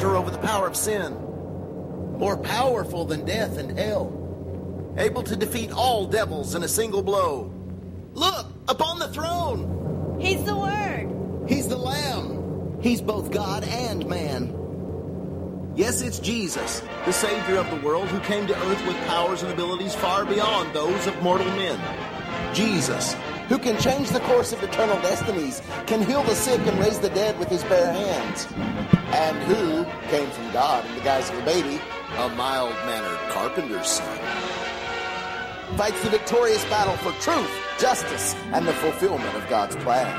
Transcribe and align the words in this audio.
master 0.00 0.16
over 0.16 0.30
the 0.30 0.38
power 0.38 0.66
of 0.66 0.74
sin, 0.74 1.12
more 2.18 2.36
powerful 2.38 3.04
than 3.04 3.22
death 3.26 3.58
and 3.58 3.78
hell, 3.78 4.94
able 4.96 5.22
to 5.22 5.36
defeat 5.36 5.70
all 5.72 6.06
devils 6.06 6.54
in 6.54 6.62
a 6.62 6.68
single 6.68 7.02
blow. 7.02 7.52
Look, 8.14 8.46
upon 8.66 8.98
the 8.98 9.08
throne! 9.08 10.18
He's 10.18 10.42
the 10.44 10.56
Word. 10.56 11.46
He's 11.46 11.68
the 11.68 11.76
Lamb. 11.76 12.80
He's 12.80 13.02
both 13.02 13.30
God 13.30 13.62
and 13.64 14.06
man. 14.06 14.56
Yes, 15.76 16.00
it's 16.00 16.18
Jesus, 16.18 16.82
the 17.04 17.12
Savior 17.12 17.56
of 17.56 17.68
the 17.70 17.86
world, 17.86 18.08
who 18.08 18.20
came 18.20 18.46
to 18.46 18.56
earth 18.56 18.86
with 18.86 18.96
powers 19.06 19.42
and 19.42 19.52
abilities 19.52 19.94
far 19.94 20.24
beyond 20.24 20.74
those 20.74 21.06
of 21.06 21.22
mortal 21.22 21.46
men. 21.56 21.78
Jesus, 22.54 23.14
who 23.50 23.58
can 23.58 23.76
change 23.80 24.08
the 24.10 24.20
course 24.20 24.52
of 24.52 24.62
eternal 24.62 24.94
destinies, 25.02 25.60
can 25.86 26.00
heal 26.00 26.22
the 26.22 26.36
sick 26.36 26.60
and 26.68 26.78
raise 26.78 27.00
the 27.00 27.08
dead 27.10 27.36
with 27.36 27.48
his 27.48 27.64
bare 27.64 27.92
hands, 27.92 28.46
and 29.12 29.36
who 29.42 29.84
came 30.08 30.30
from 30.30 30.52
God 30.52 30.86
in 30.86 30.94
the 30.94 31.00
guise 31.00 31.28
of 31.30 31.36
a 31.36 31.44
baby, 31.44 31.80
a 32.16 32.28
mild 32.28 32.72
mannered 32.86 33.18
carpenter's 33.30 33.88
son. 33.88 34.18
Fights 35.76 36.00
the 36.04 36.10
victorious 36.10 36.64
battle 36.66 36.96
for 36.98 37.10
truth, 37.20 37.50
justice, 37.80 38.36
and 38.52 38.68
the 38.68 38.72
fulfillment 38.74 39.34
of 39.34 39.48
God's 39.48 39.74
plan. 39.76 40.16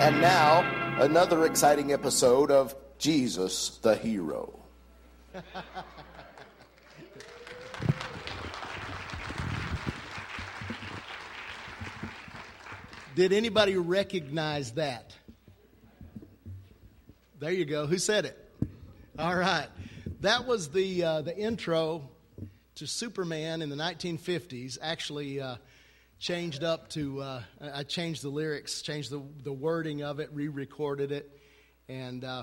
And 0.00 0.18
now, 0.22 0.62
another 0.98 1.44
exciting 1.44 1.92
episode 1.92 2.50
of 2.50 2.74
Jesus 2.96 3.78
the 3.82 3.96
Hero. 3.96 4.60
Did 13.16 13.32
anybody 13.32 13.76
recognize 13.76 14.72
that? 14.72 15.14
There 17.38 17.50
you 17.50 17.64
go. 17.64 17.86
Who 17.86 17.96
said 17.96 18.26
it? 18.26 18.36
All 19.18 19.34
right. 19.34 19.68
That 20.20 20.46
was 20.46 20.68
the, 20.68 21.02
uh, 21.02 21.22
the 21.22 21.34
intro 21.34 22.10
to 22.74 22.86
Superman 22.86 23.62
in 23.62 23.70
the 23.70 23.76
1950s. 23.76 24.76
Actually, 24.82 25.40
uh, 25.40 25.56
changed 26.18 26.62
up 26.62 26.90
to, 26.90 27.22
uh, 27.22 27.42
I 27.58 27.84
changed 27.84 28.20
the 28.20 28.28
lyrics, 28.28 28.82
changed 28.82 29.10
the, 29.10 29.22
the 29.42 29.52
wording 29.52 30.02
of 30.02 30.20
it, 30.20 30.28
re 30.34 30.48
recorded 30.48 31.10
it. 31.10 31.40
And 31.88 32.22
uh, 32.22 32.42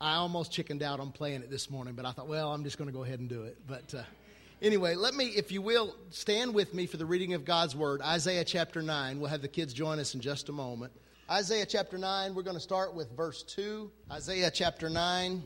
I 0.00 0.14
almost 0.14 0.50
chickened 0.50 0.82
out 0.82 0.98
on 0.98 1.12
playing 1.12 1.42
it 1.42 1.50
this 1.50 1.70
morning, 1.70 1.94
but 1.94 2.04
I 2.04 2.10
thought, 2.10 2.26
well, 2.26 2.52
I'm 2.52 2.64
just 2.64 2.76
going 2.76 2.88
to 2.88 2.92
go 2.92 3.04
ahead 3.04 3.20
and 3.20 3.28
do 3.28 3.44
it. 3.44 3.58
But 3.64 3.94
uh, 3.94 4.02
anyway, 4.62 4.94
let 4.94 5.14
me, 5.14 5.26
if 5.26 5.52
you 5.52 5.62
will, 5.62 5.94
stand 6.10 6.54
with 6.54 6.74
me 6.74 6.86
for 6.86 6.96
the 6.96 7.06
reading 7.06 7.34
of 7.34 7.44
God's 7.44 7.74
Word. 7.74 8.00
Isaiah 8.02 8.44
chapter 8.44 8.82
9. 8.82 9.20
We'll 9.20 9.30
have 9.30 9.42
the 9.42 9.48
kids 9.48 9.72
join 9.72 9.98
us 9.98 10.14
in 10.14 10.20
just 10.20 10.48
a 10.48 10.52
moment. 10.52 10.92
Isaiah 11.28 11.66
chapter 11.66 11.98
9, 11.98 12.34
we're 12.34 12.42
going 12.42 12.56
to 12.56 12.60
start 12.60 12.94
with 12.94 13.10
verse 13.16 13.42
2. 13.42 13.90
Isaiah 14.12 14.50
chapter 14.50 14.88
9, 14.88 15.42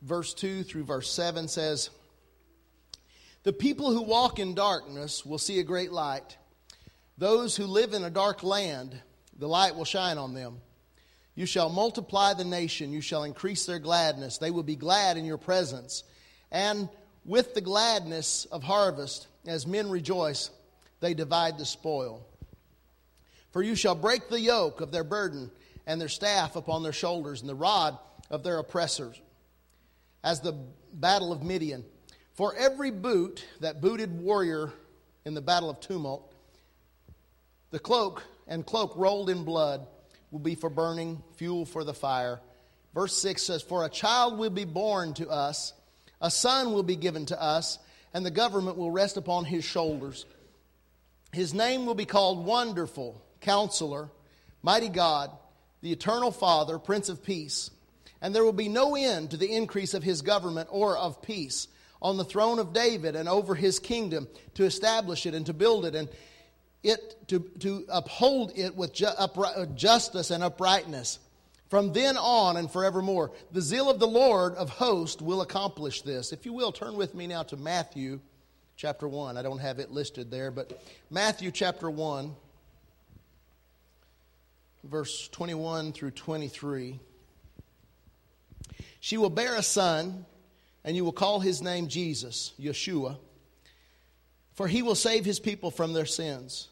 verse 0.00 0.32
2 0.32 0.62
through 0.62 0.84
verse 0.84 1.10
7 1.10 1.48
says, 1.48 1.90
The 3.42 3.52
people 3.52 3.90
who 3.90 4.02
walk 4.02 4.38
in 4.38 4.54
darkness 4.54 5.26
will 5.26 5.36
see 5.36 5.58
a 5.58 5.64
great 5.64 5.92
light. 5.92 6.38
Those 7.18 7.56
who 7.56 7.64
live 7.66 7.92
in 7.92 8.04
a 8.04 8.10
dark 8.10 8.42
land, 8.42 8.98
the 9.38 9.48
light 9.48 9.76
will 9.76 9.84
shine 9.84 10.16
on 10.16 10.32
them. 10.32 10.60
You 11.34 11.44
shall 11.44 11.68
multiply 11.68 12.32
the 12.32 12.44
nation, 12.44 12.92
you 12.92 13.02
shall 13.02 13.24
increase 13.24 13.66
their 13.66 13.78
gladness. 13.78 14.38
They 14.38 14.50
will 14.50 14.62
be 14.62 14.76
glad 14.76 15.18
in 15.18 15.26
your 15.26 15.36
presence. 15.36 16.04
And 16.50 16.88
with 17.26 17.54
the 17.54 17.60
gladness 17.60 18.46
of 18.46 18.62
harvest, 18.62 19.26
as 19.46 19.66
men 19.66 19.90
rejoice, 19.90 20.50
they 21.00 21.12
divide 21.12 21.58
the 21.58 21.64
spoil. 21.64 22.24
For 23.50 23.62
you 23.62 23.74
shall 23.74 23.94
break 23.94 24.28
the 24.28 24.40
yoke 24.40 24.80
of 24.80 24.92
their 24.92 25.04
burden 25.04 25.50
and 25.86 26.00
their 26.00 26.08
staff 26.08 26.56
upon 26.56 26.82
their 26.82 26.92
shoulders 26.92 27.40
and 27.40 27.50
the 27.50 27.54
rod 27.54 27.98
of 28.30 28.42
their 28.42 28.58
oppressors, 28.58 29.20
as 30.22 30.40
the 30.40 30.52
battle 30.92 31.32
of 31.32 31.42
Midian. 31.42 31.84
For 32.34 32.54
every 32.54 32.90
boot 32.90 33.44
that 33.60 33.80
booted 33.80 34.20
warrior 34.20 34.72
in 35.24 35.34
the 35.34 35.40
battle 35.40 35.70
of 35.70 35.80
tumult, 35.80 36.32
the 37.70 37.78
cloak 37.78 38.22
and 38.46 38.64
cloak 38.64 38.92
rolled 38.96 39.30
in 39.30 39.44
blood 39.44 39.86
will 40.30 40.38
be 40.38 40.54
for 40.54 40.70
burning, 40.70 41.22
fuel 41.36 41.64
for 41.64 41.82
the 41.82 41.94
fire. 41.94 42.40
Verse 42.94 43.16
6 43.16 43.42
says, 43.42 43.62
For 43.62 43.84
a 43.84 43.88
child 43.88 44.38
will 44.38 44.50
be 44.50 44.64
born 44.64 45.14
to 45.14 45.28
us, 45.28 45.72
a 46.20 46.30
son 46.30 46.72
will 46.72 46.82
be 46.82 46.96
given 46.96 47.26
to 47.26 47.40
us, 47.40 47.78
and 48.14 48.24
the 48.24 48.30
government 48.30 48.76
will 48.76 48.90
rest 48.90 49.16
upon 49.16 49.44
his 49.44 49.64
shoulders. 49.64 50.26
His 51.32 51.52
name 51.52 51.86
will 51.86 51.94
be 51.94 52.06
called 52.06 52.44
Wonderful, 52.44 53.22
Counselor, 53.40 54.10
Mighty 54.62 54.88
God, 54.88 55.30
the 55.82 55.92
Eternal 55.92 56.30
Father, 56.30 56.78
Prince 56.78 57.08
of 57.08 57.22
Peace. 57.22 57.70
And 58.22 58.34
there 58.34 58.44
will 58.44 58.52
be 58.52 58.68
no 58.68 58.96
end 58.96 59.30
to 59.30 59.36
the 59.36 59.52
increase 59.52 59.92
of 59.92 60.02
his 60.02 60.22
government 60.22 60.68
or 60.72 60.96
of 60.96 61.20
peace 61.20 61.68
on 62.00 62.16
the 62.16 62.24
throne 62.24 62.58
of 62.58 62.72
David 62.72 63.14
and 63.16 63.28
over 63.28 63.54
his 63.54 63.78
kingdom 63.78 64.28
to 64.54 64.64
establish 64.64 65.26
it 65.26 65.34
and 65.34 65.46
to 65.46 65.52
build 65.52 65.84
it 65.84 65.94
and 65.94 66.08
it 66.82 67.28
to, 67.28 67.40
to 67.60 67.84
uphold 67.88 68.52
it 68.56 68.76
with 68.76 68.92
ju- 68.92 69.08
justice 69.74 70.30
and 70.30 70.42
uprightness 70.42 71.18
from 71.68 71.92
then 71.92 72.16
on 72.16 72.56
and 72.56 72.70
forevermore. 72.70 73.32
The 73.52 73.60
zeal 73.60 73.90
of 73.90 73.98
the 73.98 74.06
Lord 74.06 74.54
of 74.54 74.70
hosts 74.70 75.20
will 75.20 75.40
accomplish 75.40 76.02
this. 76.02 76.32
If 76.32 76.46
you 76.46 76.52
will, 76.52 76.72
turn 76.72 76.96
with 76.96 77.14
me 77.14 77.26
now 77.26 77.42
to 77.44 77.56
Matthew 77.56 78.20
chapter 78.76 79.08
1. 79.08 79.36
I 79.36 79.42
don't 79.42 79.58
have 79.58 79.78
it 79.78 79.90
listed 79.90 80.30
there, 80.30 80.50
but 80.50 80.80
Matthew 81.10 81.50
chapter 81.50 81.90
1, 81.90 82.34
verse 84.84 85.28
21 85.28 85.92
through 85.92 86.12
23. 86.12 87.00
She 89.00 89.16
will 89.16 89.30
bear 89.30 89.56
a 89.56 89.62
son, 89.62 90.26
and 90.84 90.96
you 90.96 91.04
will 91.04 91.12
call 91.12 91.40
his 91.40 91.62
name 91.62 91.88
Jesus, 91.88 92.52
Yeshua, 92.60 93.18
for 94.54 94.68
he 94.68 94.82
will 94.82 94.94
save 94.94 95.24
his 95.24 95.40
people 95.40 95.70
from 95.70 95.92
their 95.92 96.06
sins. 96.06 96.68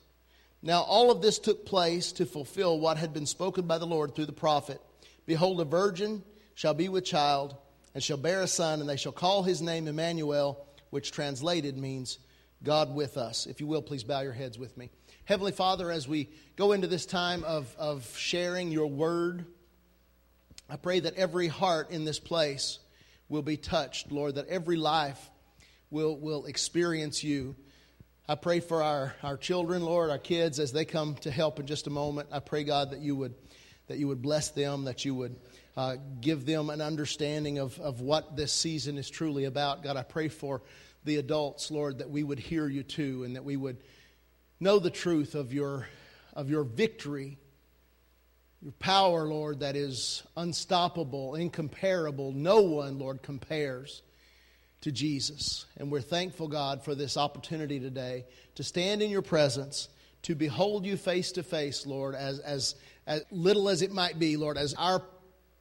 Now, 0.65 0.81
all 0.81 1.11
of 1.11 1.21
this 1.21 1.39
took 1.39 1.67
place 1.67 2.13
to 2.13 2.25
fulfill 2.25 2.81
what 2.81 2.97
had 2.97 3.13
been 3.13 3.27
spoken 3.27 3.67
by 3.67 3.77
the 3.77 3.87
Lord 3.87 4.15
through 4.15 4.25
the 4.25 4.33
prophet. 4.33 4.81
Behold, 5.27 5.61
a 5.61 5.65
virgin 5.67 6.25
shall 6.55 6.73
be 6.73 6.89
with 6.89 7.05
child, 7.05 7.55
and 7.93 8.03
shall 8.03 8.17
bear 8.17 8.41
a 8.41 8.47
son, 8.47 8.81
and 8.81 8.89
they 8.89 8.97
shall 8.97 9.13
call 9.13 9.43
his 9.43 9.61
name 9.61 9.87
Emmanuel, 9.87 10.67
which 10.89 11.13
translated 11.13 11.77
means 11.77 12.19
God 12.63 12.95
with 12.95 13.19
us. 13.19 13.45
If 13.45 13.61
you 13.61 13.67
will, 13.67 13.83
please 13.83 14.05
bow 14.05 14.23
your 14.23 14.33
heads 14.33 14.59
with 14.59 14.75
me. 14.79 14.89
Heavenly 15.27 15.53
Father, 15.53 15.91
as 15.91 16.09
we 16.09 16.31
go 16.57 16.73
into 16.73 16.87
this 16.87 17.05
time 17.05 17.45
of, 17.45 17.75
of 17.79 18.17
sharing 18.17 18.73
your 18.73 18.87
word, 18.87 19.45
I 20.71 20.77
pray 20.77 20.99
that 21.01 21.17
every 21.17 21.49
heart 21.49 21.91
in 21.91 22.07
this 22.07 22.19
place 22.19 22.79
will 23.29 23.43
be 23.43 23.59
touched, 23.59 24.11
Lord, 24.11 24.37
that 24.37 24.49
every 24.49 24.77
life 24.77 25.31
will, 25.91 26.17
will 26.17 26.47
experience 26.47 27.23
you. 27.23 27.55
I 28.27 28.37
pray 28.37 28.61
for 28.61 28.83
our, 28.83 29.15
our 29.23 29.37
children, 29.37 29.83
Lord, 29.83 30.09
our 30.09 30.17
kids, 30.17 30.59
as 30.59 30.73
they 30.73 30.87
come 30.87 31.15
to 31.17 31.31
help 31.31 31.61
in 31.61 31.67
just 31.67 31.87
a 31.87 31.91
moment. 31.91 32.31
I 32.33 32.41
pray, 32.41 32.65
God, 32.65 32.93
that 32.93 33.01
you 33.01 33.15
would, 33.17 33.35
that 33.89 33.99
you 33.99 34.09
would 34.09 34.23
bless 34.23 34.49
them, 34.49 34.85
that 34.85 35.05
you 35.05 35.15
would 35.15 35.37
uh, 35.77 35.97
give 36.23 36.47
them 36.47 36.71
an 36.71 36.81
understanding 36.81 37.59
of, 37.59 37.79
of 37.81 38.01
what 38.01 38.35
this 38.35 38.51
season 38.51 38.97
is 38.97 39.11
truly 39.11 39.45
about. 39.45 39.83
God, 39.83 39.99
I 39.99 40.05
pray 40.05 40.29
for 40.29 40.63
the 41.05 41.17
adults, 41.17 41.71
Lord, 41.71 41.99
that 41.99 42.09
we 42.09 42.23
would 42.23 42.39
hear 42.39 42.67
you 42.67 42.83
too, 42.83 43.25
and 43.25 43.37
that 43.37 43.45
we 43.45 43.59
would 43.59 43.77
know 44.59 44.79
the 44.79 44.89
truth 44.89 45.35
of 45.35 45.53
your, 45.53 45.87
of 46.33 46.49
your 46.49 46.65
victory, 46.65 47.37
your 48.63 48.73
power, 48.73 49.27
Lord, 49.27 49.61
that 49.61 49.77
is 49.77 50.23
unstoppable, 50.35 51.35
incomparable. 51.35 52.33
No 52.33 52.63
one, 52.63 52.99
Lord, 52.99 53.23
compares 53.23 54.01
to 54.85 54.93
Jesus. 54.93 55.65
And 55.79 55.91
we're 55.91 56.03
thankful, 56.03 56.47
God, 56.47 56.85
for 56.85 56.95
this 56.95 57.17
opportunity 57.17 57.81
today 57.81 58.27
to 58.57 58.63
stand 58.63 59.01
in 59.01 59.11
your 59.11 59.23
presence, 59.23 59.89
to 60.25 60.35
behold 60.35 60.85
you 60.85 60.99
face 60.99 61.33
to 61.33 61.43
face, 61.43 61.87
Lord, 61.87 62.15
as, 62.15 62.39
as, 62.41 62.75
as 63.07 63.25
little 63.31 63.71
as 63.71 63.81
it 63.81 63.93
might 63.93 64.19
be, 64.19 64.37
Lord, 64.37 64.59
as 64.59 64.75
our 64.75 65.03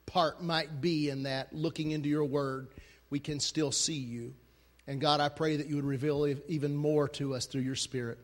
part 0.04 0.42
might 0.42 0.82
be 0.82 1.08
in 1.08 1.22
that, 1.22 1.54
looking 1.54 1.92
into 1.92 2.06
your 2.06 2.26
word, 2.26 2.68
we 3.08 3.18
can 3.18 3.40
still 3.40 3.72
see 3.72 3.94
you. 3.94 4.34
And 4.86 5.00
God, 5.00 5.20
I 5.20 5.30
pray 5.30 5.56
that 5.56 5.68
you 5.68 5.76
would 5.76 5.86
reveal 5.86 6.26
even 6.48 6.76
more 6.76 7.08
to 7.08 7.34
us 7.34 7.46
through 7.46 7.62
your 7.62 7.76
Spirit. 7.76 8.18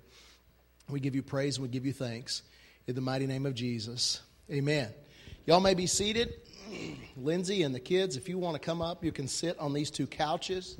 We 0.91 1.01
give 1.01 1.15
you 1.15 1.23
praise 1.23 1.57
and 1.57 1.63
we 1.63 1.71
give 1.71 1.87
you 1.87 1.95
thanks. 1.95 2.43
In 2.87 2.95
the 2.95 3.01
mighty 3.01 3.27
name 3.27 3.47
of 3.47 3.55
Jesus. 3.55 4.21
Amen. 4.51 4.91
Y'all 5.47 5.61
may 5.61 5.73
be 5.73 5.87
seated. 5.87 6.35
Lindsay 7.17 7.63
and 7.63 7.75
the 7.75 7.81
kids, 7.81 8.19
if 8.19 8.29
you 8.29 8.37
want 8.37 8.55
to 8.55 8.61
come 8.61 8.83
up, 8.83 9.03
you 9.03 9.13
can 9.13 9.29
sit 9.29 9.59
on 9.59 9.73
these 9.73 9.91
two 9.91 10.07
couches. 10.07 10.77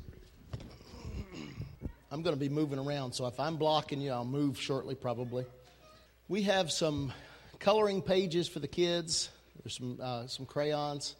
I'm 2.13 2.23
going 2.23 2.35
to 2.35 2.39
be 2.39 2.49
moving 2.49 2.77
around, 2.77 3.13
so 3.13 3.25
if 3.27 3.39
I'm 3.39 3.55
blocking 3.55 4.01
you, 4.01 4.11
I'll 4.11 4.25
move 4.25 4.59
shortly 4.59 4.95
probably. 4.95 5.45
We 6.27 6.41
have 6.41 6.69
some 6.69 7.13
coloring 7.59 8.01
pages 8.01 8.49
for 8.49 8.59
the 8.59 8.67
kids. 8.67 9.29
There's 9.63 9.77
some, 9.77 9.97
uh, 10.01 10.27
some 10.27 10.45
crayons. 10.45 11.15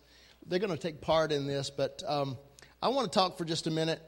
They're 0.45 0.59
going 0.59 0.71
to 0.71 0.77
take 0.77 0.99
part 0.99 1.31
in 1.31 1.47
this, 1.47 1.69
but 1.69 2.03
um, 2.05 2.37
I 2.81 2.89
want 2.89 3.09
to 3.09 3.17
talk 3.17 3.37
for 3.37 3.45
just 3.45 3.67
a 3.67 3.71
minute 3.71 4.01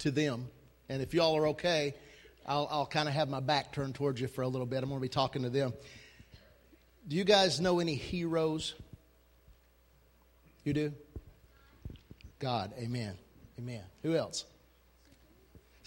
to 0.00 0.10
them. 0.10 0.48
And 0.90 1.00
if 1.00 1.14
y'all 1.14 1.38
are 1.38 1.48
okay, 1.48 1.94
I'll, 2.46 2.68
I'll 2.70 2.86
kind 2.86 3.08
of 3.08 3.14
have 3.14 3.30
my 3.30 3.40
back 3.40 3.72
turned 3.72 3.94
towards 3.94 4.20
you 4.20 4.28
for 4.28 4.42
a 4.42 4.48
little 4.48 4.66
bit. 4.66 4.82
I'm 4.82 4.90
going 4.90 5.00
to 5.00 5.02
be 5.02 5.08
talking 5.08 5.44
to 5.44 5.50
them. 5.50 5.72
Do 7.08 7.16
you 7.16 7.24
guys 7.24 7.62
know 7.62 7.80
any 7.80 7.94
heroes? 7.94 8.74
You 10.64 10.74
do? 10.74 10.92
God. 12.40 12.74
Amen. 12.78 13.14
Amen. 13.58 13.82
Who 14.02 14.14
else? 14.14 14.44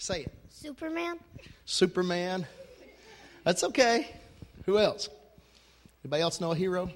Say 0.00 0.22
it. 0.22 0.32
Superman. 0.48 1.18
Superman. 1.66 2.46
That's 3.44 3.62
okay. 3.64 4.08
Who 4.64 4.78
else? 4.78 5.10
Anybody 6.02 6.22
else 6.22 6.40
know 6.40 6.52
a 6.52 6.54
hero? 6.54 6.90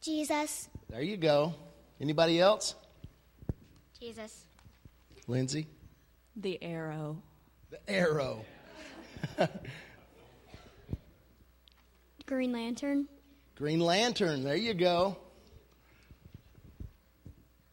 Jesus. 0.00 0.68
There 0.88 1.02
you 1.02 1.16
go. 1.16 1.54
Anybody 2.00 2.40
else? 2.40 2.76
Jesus. 3.98 4.44
Lindsay? 5.26 5.66
The 6.36 6.62
arrow. 6.62 7.20
The 7.70 7.80
arrow. 7.90 8.44
Green 12.26 12.52
Lantern. 12.52 13.08
Green 13.56 13.80
Lantern. 13.80 14.44
There 14.44 14.54
you 14.54 14.72
go. 14.72 15.16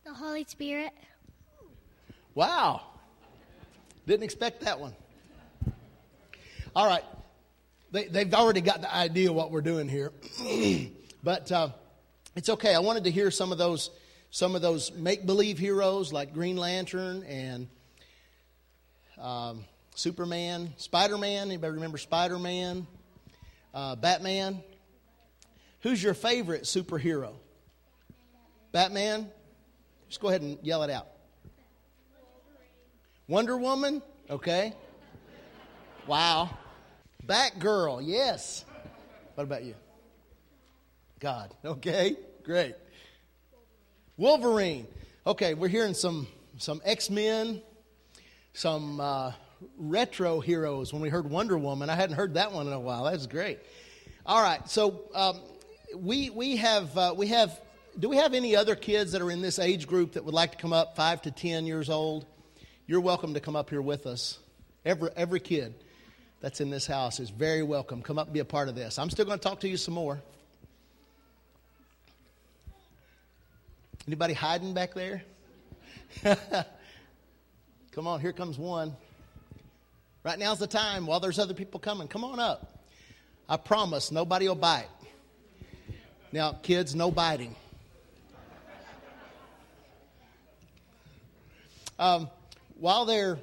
The 0.03 0.15
Holy 0.15 0.45
Spirit. 0.45 0.93
Wow. 2.33 2.81
Didn't 4.05 4.23
expect 4.23 4.61
that 4.61 4.79
one. 4.79 4.93
All 6.75 6.87
right. 6.87 7.03
They, 7.91 8.05
they've 8.05 8.33
already 8.33 8.61
got 8.61 8.81
the 8.81 8.93
idea 8.93 9.31
what 9.31 9.51
we're 9.51 9.61
doing 9.61 9.87
here. 9.87 10.11
but 11.23 11.51
uh, 11.51 11.69
it's 12.35 12.49
okay. 12.49 12.75
I 12.75 12.79
wanted 12.79 13.05
to 13.05 13.11
hear 13.11 13.31
some 13.31 13.51
of 13.51 13.57
those 13.57 13.89
some 14.31 14.53
of 14.53 14.61
those 14.61 14.91
make 14.91 15.25
believe 15.25 15.57
heroes 15.57 16.11
like 16.11 16.33
Green 16.33 16.57
Lantern 16.57 17.23
and 17.23 17.69
um, 19.17 19.63
Superman, 19.95 20.73
Spider 20.75 21.17
Man. 21.17 21.47
Anybody 21.47 21.75
remember 21.75 21.97
Spider 21.97 22.37
Man? 22.37 22.85
Uh, 23.73 23.95
Batman. 23.95 24.61
Who's 25.81 26.03
your 26.03 26.13
favorite 26.13 26.63
superhero? 26.63 27.35
Batman? 28.73 29.29
Just 30.09 30.19
go 30.19 30.27
ahead 30.27 30.41
and 30.41 30.57
yell 30.63 30.83
it 30.83 30.89
out. 30.89 31.07
Wonder 33.27 33.57
Woman? 33.57 34.03
Okay. 34.29 34.73
Wow. 36.05 36.55
Batgirl, 37.25 38.01
yes. 38.03 38.65
What 39.33 39.45
about 39.45 39.63
you? 39.63 39.73
God. 41.19 41.53
Okay, 41.63 42.17
great. 42.43 42.75
Wolverine. 44.15 44.85
Okay, 45.25 45.55
we're 45.55 45.69
hearing 45.69 45.95
some 45.95 46.27
some 46.57 46.81
X 46.85 47.09
Men, 47.09 47.63
some 48.53 48.99
uh, 48.99 49.31
retro 49.77 50.39
heroes. 50.39 50.93
When 50.93 51.01
we 51.01 51.09
heard 51.09 51.27
Wonder 51.27 51.57
Woman, 51.57 51.89
I 51.89 51.95
hadn't 51.95 52.15
heard 52.15 52.35
that 52.35 52.51
one 52.51 52.67
in 52.67 52.73
a 52.73 52.79
while. 52.79 53.05
That's 53.05 53.25
great. 53.25 53.59
All 54.25 54.41
right, 54.41 54.69
so 54.69 55.01
um, 55.15 55.39
we 55.95 56.29
we 56.29 56.57
have 56.57 56.95
uh, 56.95 57.13
we 57.17 57.27
have. 57.27 57.59
Do 57.97 58.09
we 58.09 58.17
have 58.17 58.33
any 58.33 58.55
other 58.55 58.75
kids 58.75 59.13
that 59.13 59.21
are 59.21 59.31
in 59.31 59.41
this 59.41 59.57
age 59.57 59.87
group 59.87 60.11
that 60.13 60.25
would 60.25 60.33
like 60.33 60.51
to 60.51 60.57
come 60.57 60.73
up, 60.73 60.95
five 60.95 61.21
to 61.23 61.31
ten 61.31 61.65
years 61.65 61.89
old? 61.89 62.27
You're 62.87 63.01
welcome 63.01 63.33
to 63.33 63.39
come 63.39 63.55
up 63.55 63.71
here 63.71 63.81
with 63.81 64.05
us. 64.05 64.37
Every 64.85 65.09
every 65.15 65.39
kid 65.39 65.73
that's 66.39 66.61
in 66.61 66.69
this 66.69 66.85
house 66.85 67.19
is 67.19 67.31
very 67.31 67.63
welcome. 67.63 68.03
Come 68.03 68.19
up 68.19 68.27
and 68.27 68.33
be 68.35 68.41
a 68.41 68.45
part 68.45 68.69
of 68.69 68.75
this. 68.75 68.99
I'm 68.99 69.09
still 69.09 69.25
going 69.25 69.39
to 69.39 69.43
talk 69.43 69.61
to 69.61 69.67
you 69.67 69.75
some 69.75 69.95
more. 69.95 70.21
Anybody 74.05 74.35
hiding 74.35 74.75
back 74.75 74.93
there? 74.93 75.23
Come 77.91 78.05
on, 78.05 78.19
here 78.21 78.33
comes 78.33 78.59
one. 78.59 78.95
Right 80.23 80.37
now's 80.37 80.59
the 80.59 80.67
time 80.67 81.07
while 81.07 81.19
there's 81.19 81.39
other 81.39 81.55
people 81.55 81.79
coming. 81.79 82.07
Come 82.07 82.23
on 82.23 82.39
up. 82.39 82.83
I 83.49 83.57
promise 83.57 84.11
nobody 84.11 84.47
will 84.47 84.53
bite. 84.53 84.85
Now, 86.31 86.51
kids, 86.51 86.93
no 86.93 87.09
biting. 87.09 87.55
Um, 91.97 92.29
while 92.75 93.05
they're 93.05 93.39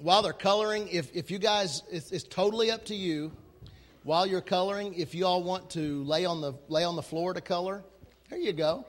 while 0.00 0.22
they're 0.22 0.32
coloring, 0.32 0.88
if, 0.88 1.14
if 1.14 1.30
you 1.30 1.38
guys, 1.38 1.82
it's, 1.90 2.10
it's 2.10 2.24
totally 2.24 2.70
up 2.70 2.86
to 2.86 2.94
you. 2.94 3.30
While 4.04 4.26
you're 4.26 4.40
coloring, 4.40 4.94
if 4.94 5.14
you 5.14 5.26
all 5.26 5.44
want 5.44 5.70
to 5.70 6.02
lay 6.04 6.24
on 6.24 6.40
the 6.40 6.54
lay 6.68 6.82
on 6.82 6.96
the 6.96 7.02
floor 7.02 7.34
to 7.34 7.40
color, 7.40 7.84
there 8.30 8.38
you 8.38 8.52
go. 8.52 8.84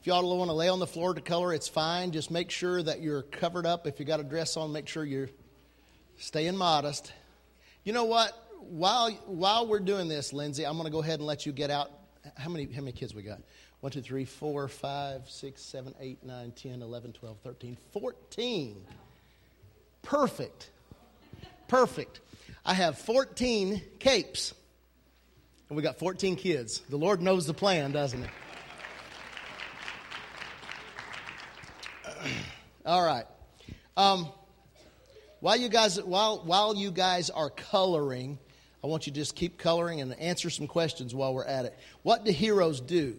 If 0.00 0.06
you 0.06 0.12
all 0.12 0.36
want 0.36 0.48
to 0.48 0.54
lay 0.54 0.68
on 0.68 0.80
the 0.80 0.86
floor 0.86 1.14
to 1.14 1.20
color, 1.20 1.54
it's 1.54 1.68
fine. 1.68 2.10
Just 2.10 2.28
make 2.28 2.50
sure 2.50 2.82
that 2.82 3.00
you're 3.00 3.22
covered 3.22 3.66
up. 3.66 3.86
If 3.86 4.00
you 4.00 4.04
got 4.04 4.18
a 4.18 4.24
dress 4.24 4.56
on, 4.56 4.72
make 4.72 4.88
sure 4.88 5.04
you're 5.04 5.30
staying 6.16 6.56
modest. 6.56 7.12
You 7.84 7.92
know 7.92 8.04
what? 8.04 8.32
While 8.58 9.10
while 9.26 9.68
we're 9.68 9.78
doing 9.78 10.08
this, 10.08 10.32
Lindsay, 10.32 10.66
I'm 10.66 10.74
going 10.74 10.86
to 10.86 10.90
go 10.92 11.02
ahead 11.02 11.20
and 11.20 11.26
let 11.26 11.46
you 11.46 11.52
get 11.52 11.70
out. 11.70 11.92
How 12.36 12.50
many 12.50 12.64
how 12.72 12.80
many 12.80 12.92
kids 12.92 13.14
we 13.14 13.22
got? 13.22 13.42
One, 13.82 13.90
two, 13.90 14.00
three, 14.00 14.24
four, 14.24 14.68
five, 14.68 15.28
six, 15.28 15.60
seven, 15.60 15.92
eight, 15.98 16.22
nine, 16.22 16.52
ten, 16.52 16.82
eleven, 16.82 17.12
twelve, 17.12 17.36
thirteen, 17.42 17.76
fourteen. 17.90 18.76
Perfect. 20.02 20.70
Perfect. 21.66 22.20
I 22.64 22.74
have 22.74 22.96
14 22.98 23.82
capes. 23.98 24.54
And 25.68 25.76
we 25.76 25.82
got 25.82 25.98
14 25.98 26.36
kids. 26.36 26.78
The 26.90 26.96
Lord 26.96 27.20
knows 27.20 27.44
the 27.44 27.54
plan, 27.54 27.90
doesn't 27.90 28.22
he? 28.22 28.28
All 32.86 33.04
right. 33.04 33.26
Um, 33.96 34.28
while 35.40 35.56
you 35.56 35.68
guys 35.68 36.00
while 36.00 36.38
while 36.44 36.76
you 36.76 36.92
guys 36.92 37.30
are 37.30 37.50
coloring, 37.50 38.38
I 38.84 38.86
want 38.86 39.08
you 39.08 39.12
to 39.12 39.18
just 39.18 39.34
keep 39.34 39.58
coloring 39.58 40.00
and 40.00 40.16
answer 40.20 40.50
some 40.50 40.68
questions 40.68 41.16
while 41.16 41.34
we're 41.34 41.44
at 41.44 41.64
it. 41.64 41.76
What 42.04 42.24
do 42.24 42.30
heroes 42.30 42.80
do? 42.80 43.16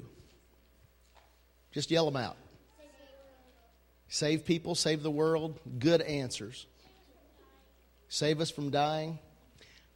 Just 1.74 1.92
yell 1.92 2.06
them 2.06 2.16
out. 2.16 2.38
Save 4.08 4.46
people, 4.46 4.76
save 4.76 5.02
the 5.02 5.12
world. 5.12 5.60
Good 5.80 6.02
answers. 6.02 6.68
Save 8.10 8.42
us 8.42 8.52
from 8.52 8.70
dying. 8.70 9.18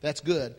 That's 0.02 0.22
good. 0.22 0.56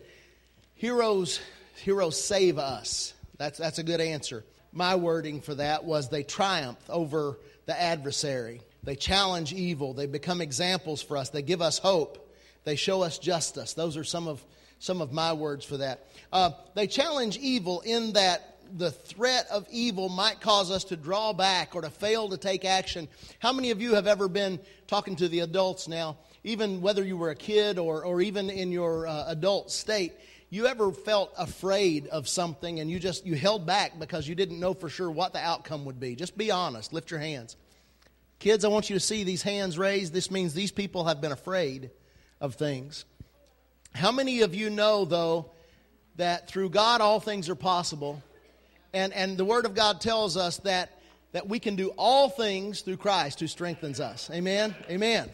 Heroes 0.75 1.41
heroes 1.75 2.21
save 2.21 2.57
us. 2.57 3.13
That's 3.37 3.57
that's 3.57 3.79
a 3.79 3.83
good 3.83 3.99
answer. 3.99 4.45
My 4.71 4.95
wording 4.95 5.41
for 5.41 5.55
that 5.55 5.83
was 5.83 6.09
they 6.09 6.23
triumph 6.23 6.79
over 6.89 7.37
the 7.65 7.79
adversary. 7.79 8.61
They 8.83 8.95
challenge 8.95 9.51
evil. 9.51 9.93
They 9.93 10.05
become 10.05 10.39
examples 10.39 11.01
for 11.01 11.17
us. 11.17 11.29
They 11.29 11.41
give 11.41 11.61
us 11.61 11.79
hope. 11.79 12.33
They 12.63 12.75
show 12.77 13.01
us 13.01 13.17
justice. 13.19 13.73
Those 13.73 13.97
are 13.97 14.05
some 14.05 14.27
of 14.27 14.43
some 14.79 15.01
of 15.01 15.11
my 15.11 15.33
words 15.33 15.65
for 15.65 15.77
that. 15.77 16.07
Uh, 16.31 16.51
they 16.75 16.87
challenge 16.87 17.37
evil 17.37 17.81
in 17.81 18.13
that 18.13 18.48
the 18.77 18.91
threat 18.91 19.47
of 19.51 19.65
evil 19.71 20.09
might 20.09 20.41
cause 20.41 20.71
us 20.71 20.83
to 20.85 20.95
draw 20.95 21.33
back 21.33 21.75
or 21.75 21.81
to 21.81 21.89
fail 21.89 22.29
to 22.29 22.37
take 22.37 22.65
action. 22.65 23.07
How 23.39 23.53
many 23.53 23.71
of 23.71 23.81
you 23.81 23.95
have 23.95 24.07
ever 24.07 24.27
been 24.27 24.59
talking 24.87 25.15
to 25.17 25.27
the 25.27 25.39
adults 25.39 25.87
now, 25.87 26.17
even 26.43 26.81
whether 26.81 27.03
you 27.03 27.17
were 27.17 27.29
a 27.29 27.35
kid 27.35 27.79
or, 27.79 28.03
or 28.03 28.21
even 28.21 28.49
in 28.49 28.71
your 28.71 29.07
uh, 29.07 29.25
adult 29.27 29.71
state? 29.71 30.13
You 30.49 30.65
ever 30.65 30.91
felt 30.91 31.33
afraid 31.37 32.07
of 32.07 32.27
something 32.27 32.79
and 32.79 32.89
you 32.89 32.99
just 32.99 33.25
you 33.25 33.35
held 33.35 33.65
back 33.65 33.99
because 33.99 34.27
you 34.27 34.33
didn't 34.33 34.59
know 34.59 34.73
for 34.73 34.89
sure 34.89 35.11
what 35.11 35.33
the 35.33 35.39
outcome 35.39 35.85
would 35.85 35.99
be? 35.99 36.15
Just 36.15 36.37
be 36.37 36.49
honest. 36.49 36.91
Lift 36.91 37.11
your 37.11 37.19
hands. 37.19 37.55
Kids, 38.39 38.65
I 38.65 38.69
want 38.69 38.89
you 38.89 38.95
to 38.95 38.99
see 38.99 39.23
these 39.23 39.43
hands 39.43 39.77
raised. 39.77 40.13
This 40.13 40.31
means 40.31 40.53
these 40.53 40.71
people 40.71 41.05
have 41.05 41.21
been 41.21 41.31
afraid 41.31 41.91
of 42.39 42.55
things. 42.55 43.05
How 43.93 44.11
many 44.11 44.41
of 44.41 44.55
you 44.55 44.69
know, 44.69 45.05
though, 45.05 45.51
that 46.15 46.47
through 46.47 46.69
God 46.69 47.01
all 47.01 47.19
things 47.19 47.49
are 47.49 47.55
possible? 47.55 48.23
And, 48.93 49.13
and 49.13 49.37
the 49.37 49.45
Word 49.45 49.65
of 49.65 49.75
God 49.75 50.01
tells 50.01 50.37
us 50.37 50.57
that, 50.57 50.99
that 51.31 51.47
we 51.47 51.59
can 51.59 51.75
do 51.75 51.89
all 51.97 52.29
things 52.29 52.81
through 52.81 52.97
Christ 52.97 53.39
who 53.39 53.47
strengthens 53.47 53.99
us. 53.99 54.29
Amen? 54.31 54.75
Amen. 54.89 55.29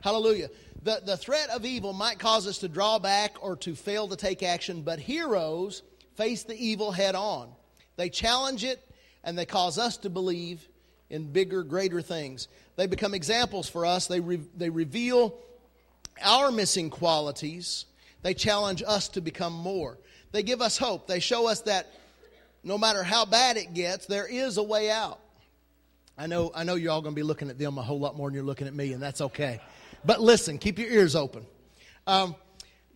Hallelujah. 0.00 0.48
The, 0.82 1.02
the 1.04 1.16
threat 1.16 1.50
of 1.50 1.64
evil 1.64 1.92
might 1.92 2.18
cause 2.18 2.46
us 2.46 2.58
to 2.58 2.68
draw 2.68 2.98
back 2.98 3.36
or 3.40 3.56
to 3.56 3.74
fail 3.74 4.06
to 4.08 4.16
take 4.16 4.42
action, 4.42 4.82
but 4.82 5.00
heroes 5.00 5.82
face 6.14 6.44
the 6.44 6.54
evil 6.54 6.92
head 6.92 7.14
on. 7.14 7.50
They 7.96 8.08
challenge 8.10 8.64
it 8.64 8.84
and 9.24 9.36
they 9.36 9.44
cause 9.44 9.76
us 9.78 9.96
to 9.98 10.10
believe 10.10 10.68
in 11.10 11.32
bigger, 11.32 11.64
greater 11.64 12.00
things. 12.00 12.48
They 12.76 12.86
become 12.86 13.12
examples 13.12 13.68
for 13.68 13.84
us. 13.84 14.06
They, 14.06 14.20
re- 14.20 14.40
they 14.56 14.70
reveal 14.70 15.34
our 16.22 16.52
missing 16.52 16.90
qualities. 16.90 17.86
They 18.22 18.34
challenge 18.34 18.82
us 18.86 19.08
to 19.10 19.20
become 19.20 19.52
more. 19.52 19.98
They 20.30 20.42
give 20.42 20.60
us 20.60 20.78
hope. 20.78 21.06
They 21.06 21.20
show 21.20 21.48
us 21.48 21.62
that 21.62 21.92
no 22.62 22.78
matter 22.78 23.02
how 23.02 23.24
bad 23.24 23.56
it 23.56 23.74
gets, 23.74 24.06
there 24.06 24.26
is 24.26 24.56
a 24.56 24.62
way 24.62 24.90
out. 24.90 25.20
I 26.16 26.26
know, 26.26 26.50
I 26.54 26.64
know 26.64 26.74
you're 26.74 26.90
all 26.90 27.02
going 27.02 27.14
to 27.14 27.18
be 27.18 27.22
looking 27.22 27.48
at 27.48 27.58
them 27.58 27.78
a 27.78 27.82
whole 27.82 28.00
lot 28.00 28.16
more 28.16 28.28
than 28.28 28.34
you're 28.34 28.44
looking 28.44 28.66
at 28.66 28.74
me, 28.74 28.92
and 28.92 29.02
that's 29.02 29.20
okay. 29.20 29.60
But 30.04 30.20
listen, 30.20 30.58
keep 30.58 30.78
your 30.78 30.90
ears 30.90 31.14
open. 31.14 31.46
Um, 32.06 32.34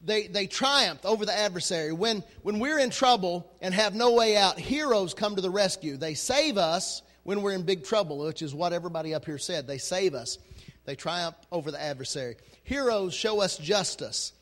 they, 0.05 0.27
they 0.27 0.47
triumphed 0.49 1.05
over 1.05 1.25
the 1.25 1.37
adversary. 1.37 1.93
When, 1.93 2.25
when 2.43 2.59
we're 2.59 2.81
in 2.81 2.91
trouble 2.91 3.49
and 3.61 3.73
have 3.73 3.95
no 3.95 4.13
way 4.15 4.37
out, 4.37 4.59
heroes 4.59 5.15
come 5.15 5.37
to 5.37 5.43
the 5.43 5.51
rescue. 5.51 5.97
They 5.97 6.15
save 6.15 6.59
us 6.59 7.03
when 7.23 7.43
we're 7.43 7.53
in 7.53 7.63
big 7.63 7.85
trouble, 7.85 8.19
which 8.19 8.43
is 8.43 8.55
what 8.55 8.73
everybody 8.73 9.15
up 9.15 9.25
here 9.25 9.39
said. 9.39 9.69
They 9.69 9.79
save 9.79 10.15
us, 10.15 10.39
they 10.85 10.97
triumph 10.97 11.37
over 11.53 11.71
the 11.71 11.81
adversary. 11.81 12.37
Heroes 12.65 13.15
show 13.15 13.41
us 13.41 13.57
justice. 13.57 14.33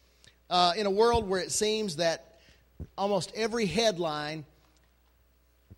Uh, 0.49 0.73
in 0.77 0.87
a 0.87 0.91
world 0.91 1.29
where 1.29 1.41
it 1.41 1.53
seems 1.53 1.97
that 1.97 2.39
almost 2.97 3.31
every 3.37 3.67
headline 3.67 4.45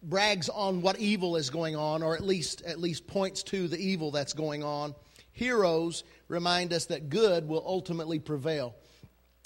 brags 0.02 0.48
on 0.48 0.82
what 0.82 0.98
evil 0.98 1.36
is 1.36 1.50
going 1.50 1.76
on, 1.76 2.02
or 2.02 2.14
at 2.14 2.22
least 2.22 2.62
at 2.62 2.80
least 2.80 3.06
points 3.06 3.42
to 3.44 3.68
the 3.68 3.78
evil 3.78 4.10
that's 4.10 4.32
going 4.32 4.62
on. 4.62 4.94
Heroes 5.32 6.04
remind 6.28 6.72
us 6.72 6.86
that 6.86 7.08
good 7.08 7.48
will 7.48 7.62
ultimately 7.66 8.18
prevail. 8.18 8.74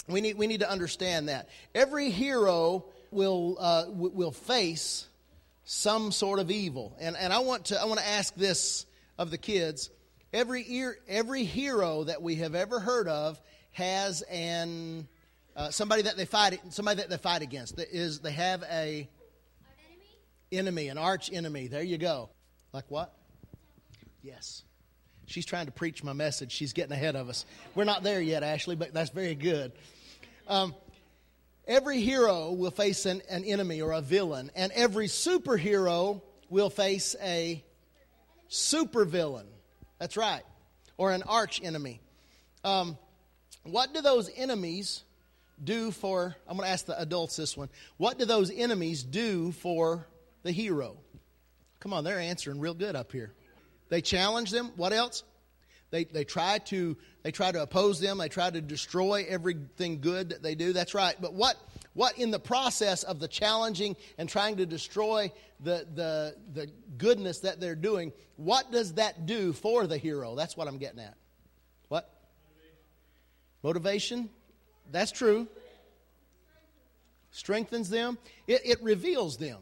We 0.07 0.21
need, 0.21 0.37
we 0.37 0.47
need 0.47 0.61
to 0.61 0.69
understand 0.69 1.29
that. 1.29 1.49
Every 1.75 2.09
hero 2.09 2.85
will, 3.11 3.57
uh, 3.59 3.85
will 3.89 4.31
face 4.31 5.05
some 5.65 6.11
sort 6.11 6.39
of 6.39 6.49
evil. 6.49 6.95
And, 6.99 7.17
and 7.17 7.33
I, 7.33 7.39
want 7.39 7.65
to, 7.65 7.81
I 7.81 7.85
want 7.85 7.99
to 7.99 8.07
ask 8.07 8.33
this 8.35 8.85
of 9.17 9.31
the 9.31 9.37
kids. 9.37 9.89
Every, 10.31 10.63
ear, 10.67 10.97
every 11.07 11.43
hero 11.43 12.05
that 12.05 12.21
we 12.21 12.35
have 12.35 12.55
ever 12.55 12.79
heard 12.79 13.07
of 13.07 13.39
has 13.71 14.21
an, 14.23 15.07
uh, 15.55 15.71
somebody 15.71 16.03
that 16.03 16.15
they 16.15 16.25
fight 16.25 16.59
somebody 16.69 17.01
that 17.01 17.09
they 17.09 17.17
fight 17.17 17.41
against. 17.41 17.75
That 17.77 17.89
is, 17.91 18.19
they 18.19 18.31
have 18.31 18.63
a 18.71 19.09
enemy, 20.51 20.87
an 20.87 20.97
arch 20.97 21.31
enemy. 21.31 21.67
There 21.67 21.83
you 21.83 21.97
go. 21.97 22.29
Like 22.73 22.85
what? 22.89 23.13
Yes. 24.21 24.63
She's 25.25 25.45
trying 25.45 25.65
to 25.65 25.71
preach 25.71 26.03
my 26.03 26.13
message. 26.13 26.51
She's 26.51 26.73
getting 26.73 26.93
ahead 26.93 27.15
of 27.15 27.29
us. 27.29 27.45
We're 27.75 27.83
not 27.83 28.03
there 28.03 28.21
yet, 28.21 28.43
Ashley, 28.43 28.75
but 28.75 28.93
that's 28.93 29.09
very 29.09 29.35
good. 29.35 29.73
Um, 30.47 30.73
every 31.67 31.99
hero 31.99 32.51
will 32.53 32.71
face 32.71 33.05
an, 33.05 33.21
an 33.29 33.43
enemy 33.43 33.81
or 33.81 33.91
a 33.91 34.01
villain, 34.01 34.51
and 34.55 34.71
every 34.71 35.07
superhero 35.07 36.21
will 36.49 36.69
face 36.69 37.15
a 37.21 37.63
supervillain. 38.49 39.45
That's 39.99 40.15
right, 40.15 40.43
or 40.95 41.11
an 41.11 41.23
arch 41.23 41.61
enemy. 41.61 41.99
Um, 42.63 42.97
what 43.63 43.93
do 43.93 44.01
those 44.01 44.29
enemies 44.35 45.03
do 45.61 45.91
for? 45.91 46.35
I'm 46.47 46.55
going 46.55 46.67
to 46.67 46.71
ask 46.71 46.85
the 46.85 46.99
adults 46.99 47.35
this 47.35 47.57
one. 47.57 47.67
What 47.97 48.17
do 48.17 48.25
those 48.25 48.49
enemies 48.49 49.03
do 49.03 49.51
for 49.51 50.07
the 50.47 50.53
hero? 50.53 50.97
Come 51.79 51.93
on, 51.93 52.03
they're 52.03 52.19
answering 52.19 52.59
real 52.59 52.73
good 52.73 52.95
up 52.95 53.11
here. 53.11 53.33
They 53.89 54.01
challenge 54.01 54.49
them. 54.49 54.71
What 54.75 54.93
else? 54.93 55.23
They, 55.91 56.03
they 56.03 56.23
try 56.23 56.57
to 56.57 56.97
they 57.23 57.31
try 57.31 57.51
to 57.51 57.61
oppose 57.61 57.99
them. 57.99 58.17
They 58.17 58.29
try 58.29 58.49
to 58.49 58.59
destroy 58.59 59.25
everything 59.27 60.01
good 60.01 60.29
that 60.29 60.43
they 60.43 60.55
do. 60.55 60.73
That's 60.73 60.93
right. 60.93 61.15
But 61.19 61.33
what 61.33 61.55
what 61.93 62.17
in 62.17 62.31
the 62.31 62.39
process 62.39 63.03
of 63.03 63.19
the 63.19 63.27
challenging 63.27 63.95
and 64.17 64.27
trying 64.27 64.57
to 64.57 64.65
destroy 64.65 65.31
the 65.61 65.87
the 65.95 66.35
the 66.53 66.69
goodness 66.97 67.39
that 67.39 67.61
they're 67.61 67.75
doing, 67.75 68.11
what 68.35 68.71
does 68.71 68.93
that 68.95 69.25
do 69.25 69.53
for 69.53 69.87
the 69.87 69.97
hero? 69.97 70.35
That's 70.35 70.57
what 70.57 70.67
I'm 70.67 70.77
getting 70.77 70.99
at. 70.99 71.15
What? 71.87 72.09
Motivation. 73.63 74.29
That's 74.91 75.11
true. 75.11 75.47
Strengthens 77.31 77.89
them. 77.89 78.17
It, 78.47 78.61
it 78.65 78.83
reveals 78.83 79.37
them 79.37 79.59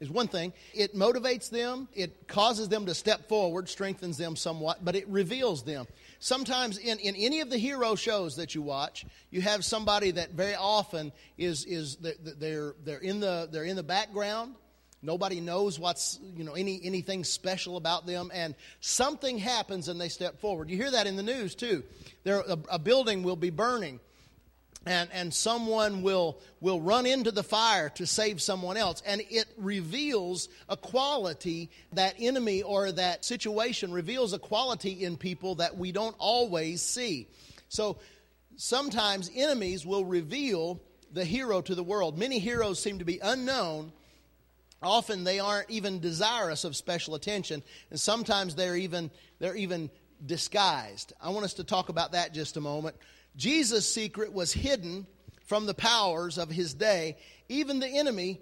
is 0.00 0.10
one 0.10 0.28
thing. 0.28 0.52
It 0.72 0.94
motivates 0.94 1.50
them, 1.50 1.88
it 1.94 2.28
causes 2.28 2.68
them 2.68 2.86
to 2.86 2.94
step 2.94 3.28
forward, 3.28 3.68
strengthens 3.68 4.16
them 4.16 4.36
somewhat, 4.36 4.84
but 4.84 4.96
it 4.96 5.08
reveals 5.08 5.62
them. 5.62 5.86
Sometimes 6.18 6.78
in, 6.78 6.98
in 6.98 7.14
any 7.16 7.40
of 7.40 7.50
the 7.50 7.58
hero 7.58 7.94
shows 7.94 8.36
that 8.36 8.54
you 8.54 8.62
watch, 8.62 9.04
you 9.30 9.40
have 9.40 9.64
somebody 9.64 10.10
that 10.12 10.30
very 10.30 10.54
often 10.54 11.12
is, 11.36 11.64
is 11.64 11.96
they're, 11.96 12.74
they're, 12.84 12.98
in 12.98 13.20
the, 13.20 13.48
they're 13.50 13.64
in 13.64 13.76
the 13.76 13.82
background. 13.82 14.54
Nobody 15.02 15.40
knows 15.40 15.78
what's, 15.78 16.18
you 16.34 16.44
know, 16.44 16.54
any, 16.54 16.80
anything 16.82 17.24
special 17.24 17.76
about 17.76 18.06
them, 18.06 18.30
and 18.32 18.54
something 18.80 19.36
happens 19.36 19.88
and 19.88 20.00
they 20.00 20.08
step 20.08 20.40
forward. 20.40 20.70
You 20.70 20.78
hear 20.78 20.92
that 20.92 21.06
in 21.06 21.16
the 21.16 21.22
news 21.22 21.54
too. 21.54 21.82
There, 22.22 22.40
a, 22.40 22.58
a 22.70 22.78
building 22.78 23.22
will 23.22 23.36
be 23.36 23.50
burning 23.50 24.00
and, 24.86 25.08
and 25.12 25.32
someone 25.32 26.02
will, 26.02 26.38
will 26.60 26.80
run 26.80 27.06
into 27.06 27.30
the 27.30 27.42
fire 27.42 27.88
to 27.90 28.06
save 28.06 28.42
someone 28.42 28.76
else. 28.76 29.02
And 29.06 29.22
it 29.30 29.46
reveals 29.56 30.48
a 30.68 30.76
quality, 30.76 31.70
that 31.92 32.14
enemy 32.18 32.62
or 32.62 32.92
that 32.92 33.24
situation 33.24 33.92
reveals 33.92 34.32
a 34.32 34.38
quality 34.38 35.04
in 35.04 35.16
people 35.16 35.56
that 35.56 35.76
we 35.76 35.92
don't 35.92 36.16
always 36.18 36.82
see. 36.82 37.28
So 37.68 37.98
sometimes 38.56 39.30
enemies 39.34 39.86
will 39.86 40.04
reveal 40.04 40.80
the 41.12 41.24
hero 41.24 41.60
to 41.62 41.74
the 41.74 41.82
world. 41.82 42.18
Many 42.18 42.38
heroes 42.38 42.82
seem 42.82 42.98
to 42.98 43.04
be 43.04 43.20
unknown. 43.20 43.92
Often 44.82 45.24
they 45.24 45.38
aren't 45.38 45.70
even 45.70 46.00
desirous 46.00 46.64
of 46.64 46.76
special 46.76 47.14
attention, 47.14 47.62
and 47.90 47.98
sometimes 47.98 48.54
they're 48.54 48.76
even, 48.76 49.10
they're 49.38 49.56
even 49.56 49.88
disguised. 50.26 51.14
I 51.22 51.30
want 51.30 51.44
us 51.44 51.54
to 51.54 51.64
talk 51.64 51.88
about 51.88 52.12
that 52.12 52.34
just 52.34 52.56
a 52.58 52.60
moment. 52.60 52.96
Jesus' 53.36 53.92
secret 53.92 54.32
was 54.32 54.52
hidden 54.52 55.06
from 55.46 55.66
the 55.66 55.74
powers 55.74 56.38
of 56.38 56.50
his 56.50 56.74
day. 56.74 57.16
Even 57.48 57.80
the 57.80 57.88
enemy, 57.88 58.40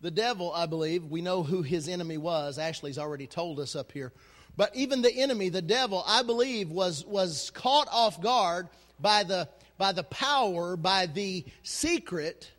the 0.00 0.10
devil, 0.10 0.52
I 0.52 0.66
believe, 0.66 1.04
we 1.04 1.22
know 1.22 1.42
who 1.42 1.62
his 1.62 1.88
enemy 1.88 2.18
was. 2.18 2.58
Ashley's 2.58 2.98
already 2.98 3.26
told 3.26 3.58
us 3.58 3.74
up 3.74 3.92
here. 3.92 4.12
But 4.56 4.74
even 4.76 5.02
the 5.02 5.12
enemy, 5.12 5.48
the 5.48 5.62
devil, 5.62 6.04
I 6.06 6.22
believe, 6.22 6.70
was, 6.70 7.04
was 7.04 7.50
caught 7.50 7.88
off 7.90 8.20
guard 8.20 8.68
by 9.00 9.24
the, 9.24 9.48
by 9.78 9.92
the 9.92 10.04
power, 10.04 10.76
by 10.76 11.06
the 11.06 11.44
secret 11.62 12.50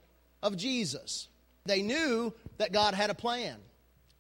of 0.44 0.58
Jesus. 0.58 1.30
They 1.66 1.82
knew 1.82 2.34
that 2.58 2.74
God 2.74 2.94
had 2.94 3.10
a 3.10 3.16
plan. 3.16 3.58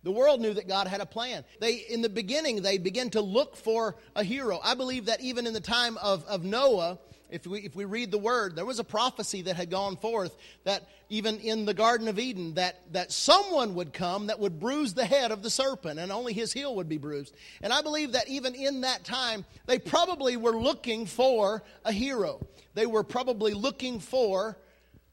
The 0.03 0.11
world 0.11 0.39
knew 0.39 0.53
that 0.53 0.67
God 0.67 0.87
had 0.87 1.01
a 1.01 1.05
plan. 1.05 1.43
They, 1.59 1.73
in 1.73 2.01
the 2.01 2.09
beginning, 2.09 2.61
they 2.61 2.77
began 2.77 3.09
to 3.11 3.21
look 3.21 3.55
for 3.55 3.95
a 4.15 4.23
hero. 4.23 4.59
I 4.63 4.75
believe 4.75 5.07
that 5.07 5.19
even 5.21 5.47
in 5.47 5.53
the 5.53 5.59
time 5.59 5.97
of, 5.97 6.23
of 6.25 6.43
Noah, 6.43 6.99
if 7.29 7.47
we, 7.47 7.59
if 7.61 7.75
we 7.75 7.85
read 7.85 8.11
the 8.11 8.17
word, 8.17 8.55
there 8.55 8.65
was 8.65 8.79
a 8.79 8.83
prophecy 8.83 9.41
that 9.43 9.55
had 9.55 9.69
gone 9.69 9.97
forth 9.97 10.35
that 10.63 10.87
even 11.09 11.39
in 11.39 11.65
the 11.65 11.73
Garden 11.73 12.07
of 12.07 12.19
Eden, 12.19 12.55
that, 12.55 12.81
that 12.93 13.11
someone 13.11 13.75
would 13.75 13.93
come 13.93 14.27
that 14.27 14.39
would 14.39 14.59
bruise 14.59 14.93
the 14.93 15.05
head 15.05 15.31
of 15.31 15.43
the 15.43 15.49
serpent 15.49 15.99
and 15.99 16.11
only 16.11 16.33
his 16.33 16.53
heel 16.53 16.75
would 16.75 16.89
be 16.89 16.97
bruised. 16.97 17.35
And 17.61 17.73
I 17.73 17.81
believe 17.81 18.13
that 18.13 18.27
even 18.27 18.55
in 18.55 18.81
that 18.81 19.03
time, 19.03 19.45
they 19.65 19.79
probably 19.79 20.37
were 20.37 20.57
looking 20.57 21.05
for 21.05 21.63
a 21.83 21.91
hero. 21.91 22.45
They 22.73 22.85
were 22.85 23.03
probably 23.03 23.53
looking 23.53 23.99
for 23.99 24.57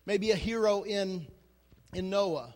maybe 0.07 0.31
a 0.31 0.37
hero 0.37 0.83
in, 0.83 1.27
in 1.95 2.11
Noah. 2.11 2.55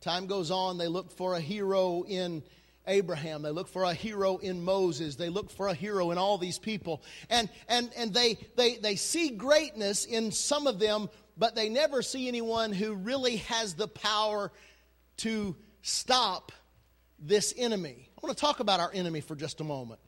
Time 0.00 0.26
goes 0.26 0.50
on, 0.50 0.78
they 0.78 0.88
look 0.88 1.10
for 1.10 1.34
a 1.34 1.40
hero 1.40 2.04
in 2.08 2.42
Abraham. 2.86 3.42
They 3.42 3.50
look 3.50 3.68
for 3.68 3.84
a 3.84 3.94
hero 3.94 4.38
in 4.38 4.62
Moses. 4.62 5.16
They 5.16 5.28
look 5.28 5.50
for 5.50 5.68
a 5.68 5.74
hero 5.74 6.10
in 6.10 6.18
all 6.18 6.38
these 6.38 6.58
people. 6.58 7.02
And, 7.28 7.48
and, 7.68 7.90
and 7.96 8.12
they, 8.12 8.38
they, 8.56 8.76
they 8.76 8.96
see 8.96 9.30
greatness 9.30 10.04
in 10.04 10.32
some 10.32 10.66
of 10.66 10.78
them, 10.78 11.08
but 11.36 11.54
they 11.54 11.68
never 11.68 12.02
see 12.02 12.28
anyone 12.28 12.72
who 12.72 12.94
really 12.94 13.36
has 13.36 13.74
the 13.74 13.88
power 13.88 14.50
to 15.18 15.54
stop 15.82 16.52
this 17.18 17.54
enemy. 17.56 18.08
I 18.16 18.26
want 18.26 18.36
to 18.36 18.40
talk 18.40 18.60
about 18.60 18.80
our 18.80 18.90
enemy 18.92 19.20
for 19.20 19.36
just 19.36 19.60
a 19.60 19.64
moment. 19.64 20.00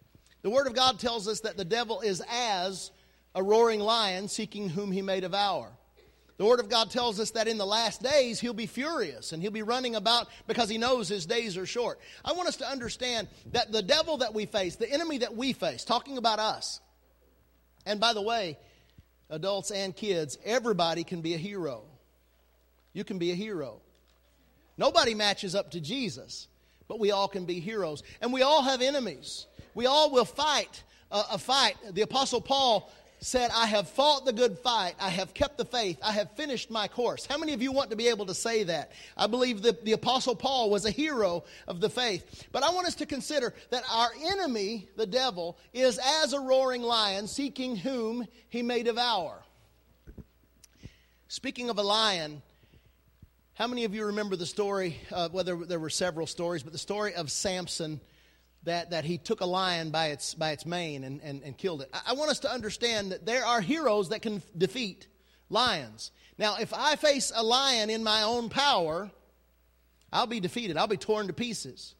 The 0.42 0.50
Word 0.50 0.66
of 0.66 0.74
God 0.74 0.98
tells 0.98 1.28
us 1.28 1.40
that 1.40 1.56
the 1.56 1.64
devil 1.64 2.00
is 2.00 2.22
as 2.28 2.90
a 3.34 3.42
roaring 3.42 3.80
lion 3.80 4.28
seeking 4.28 4.68
whom 4.68 4.90
he 4.90 5.02
may 5.02 5.20
devour. 5.20 5.70
The 6.42 6.48
Word 6.48 6.58
of 6.58 6.68
God 6.68 6.90
tells 6.90 7.20
us 7.20 7.30
that 7.30 7.46
in 7.46 7.56
the 7.56 7.64
last 7.64 8.02
days 8.02 8.40
he'll 8.40 8.52
be 8.52 8.66
furious 8.66 9.30
and 9.30 9.40
he'll 9.40 9.52
be 9.52 9.62
running 9.62 9.94
about 9.94 10.26
because 10.48 10.68
he 10.68 10.76
knows 10.76 11.08
his 11.08 11.24
days 11.24 11.56
are 11.56 11.66
short. 11.66 12.00
I 12.24 12.32
want 12.32 12.48
us 12.48 12.56
to 12.56 12.68
understand 12.68 13.28
that 13.52 13.70
the 13.70 13.80
devil 13.80 14.16
that 14.16 14.34
we 14.34 14.46
face, 14.46 14.74
the 14.74 14.90
enemy 14.90 15.18
that 15.18 15.36
we 15.36 15.52
face, 15.52 15.84
talking 15.84 16.18
about 16.18 16.40
us, 16.40 16.80
and 17.86 18.00
by 18.00 18.12
the 18.12 18.22
way, 18.22 18.58
adults 19.30 19.70
and 19.70 19.94
kids, 19.94 20.36
everybody 20.44 21.04
can 21.04 21.20
be 21.20 21.34
a 21.34 21.38
hero. 21.38 21.84
You 22.92 23.04
can 23.04 23.20
be 23.20 23.30
a 23.30 23.36
hero. 23.36 23.80
Nobody 24.76 25.14
matches 25.14 25.54
up 25.54 25.70
to 25.70 25.80
Jesus, 25.80 26.48
but 26.88 26.98
we 26.98 27.12
all 27.12 27.28
can 27.28 27.44
be 27.44 27.60
heroes. 27.60 28.02
And 28.20 28.32
we 28.32 28.42
all 28.42 28.62
have 28.62 28.82
enemies. 28.82 29.46
We 29.74 29.86
all 29.86 30.10
will 30.10 30.24
fight 30.24 30.82
a, 31.12 31.22
a 31.34 31.38
fight. 31.38 31.76
The 31.92 32.02
Apostle 32.02 32.40
Paul 32.40 32.90
said, 33.24 33.50
I 33.54 33.66
have 33.66 33.88
fought 33.88 34.24
the 34.24 34.32
good 34.32 34.58
fight. 34.58 34.94
I 35.00 35.08
have 35.08 35.32
kept 35.32 35.56
the 35.56 35.64
faith. 35.64 35.96
I 36.02 36.10
have 36.10 36.32
finished 36.32 36.70
my 36.70 36.88
course. 36.88 37.24
How 37.24 37.38
many 37.38 37.52
of 37.54 37.62
you 37.62 37.70
want 37.70 37.90
to 37.90 37.96
be 37.96 38.08
able 38.08 38.26
to 38.26 38.34
say 38.34 38.64
that? 38.64 38.90
I 39.16 39.28
believe 39.28 39.62
that 39.62 39.84
the 39.84 39.92
Apostle 39.92 40.34
Paul 40.34 40.70
was 40.70 40.84
a 40.84 40.90
hero 40.90 41.44
of 41.68 41.80
the 41.80 41.88
faith. 41.88 42.46
But 42.50 42.64
I 42.64 42.70
want 42.70 42.88
us 42.88 42.96
to 42.96 43.06
consider 43.06 43.54
that 43.70 43.84
our 43.90 44.10
enemy, 44.24 44.88
the 44.96 45.06
devil, 45.06 45.56
is 45.72 46.00
as 46.20 46.32
a 46.32 46.40
roaring 46.40 46.82
lion 46.82 47.28
seeking 47.28 47.76
whom 47.76 48.26
he 48.48 48.60
may 48.60 48.82
devour. 48.82 49.42
Speaking 51.28 51.70
of 51.70 51.78
a 51.78 51.82
lion, 51.82 52.42
how 53.54 53.68
many 53.68 53.84
of 53.84 53.94
you 53.94 54.06
remember 54.06 54.34
the 54.34 54.46
story, 54.46 54.98
whether 55.30 55.54
there 55.56 55.78
were 55.78 55.90
several 55.90 56.26
stories, 56.26 56.64
but 56.64 56.72
the 56.72 56.78
story 56.78 57.14
of 57.14 57.30
Samson? 57.30 58.00
That, 58.64 58.90
that 58.90 59.04
he 59.04 59.18
took 59.18 59.40
a 59.40 59.46
lion 59.46 59.90
by 59.90 60.08
its, 60.08 60.34
by 60.34 60.52
its 60.52 60.64
mane 60.64 61.04
and, 61.04 61.20
and, 61.22 61.42
and 61.42 61.56
killed 61.56 61.82
it. 61.82 61.90
I, 61.92 62.00
I 62.08 62.12
want 62.14 62.30
us 62.30 62.40
to 62.40 62.50
understand 62.50 63.12
that 63.12 63.26
there 63.26 63.44
are 63.44 63.60
heroes 63.60 64.10
that 64.10 64.22
can 64.22 64.42
defeat 64.56 65.08
lions. 65.50 66.10
Now, 66.38 66.56
if 66.58 66.72
I 66.72 66.96
face 66.96 67.32
a 67.34 67.42
lion 67.42 67.90
in 67.90 68.02
my 68.02 68.22
own 68.22 68.48
power, 68.48 69.10
I'll 70.12 70.26
be 70.26 70.40
defeated, 70.40 70.76
I'll 70.76 70.86
be 70.86 70.96
torn 70.96 71.26
to 71.26 71.32
pieces. 71.32 71.94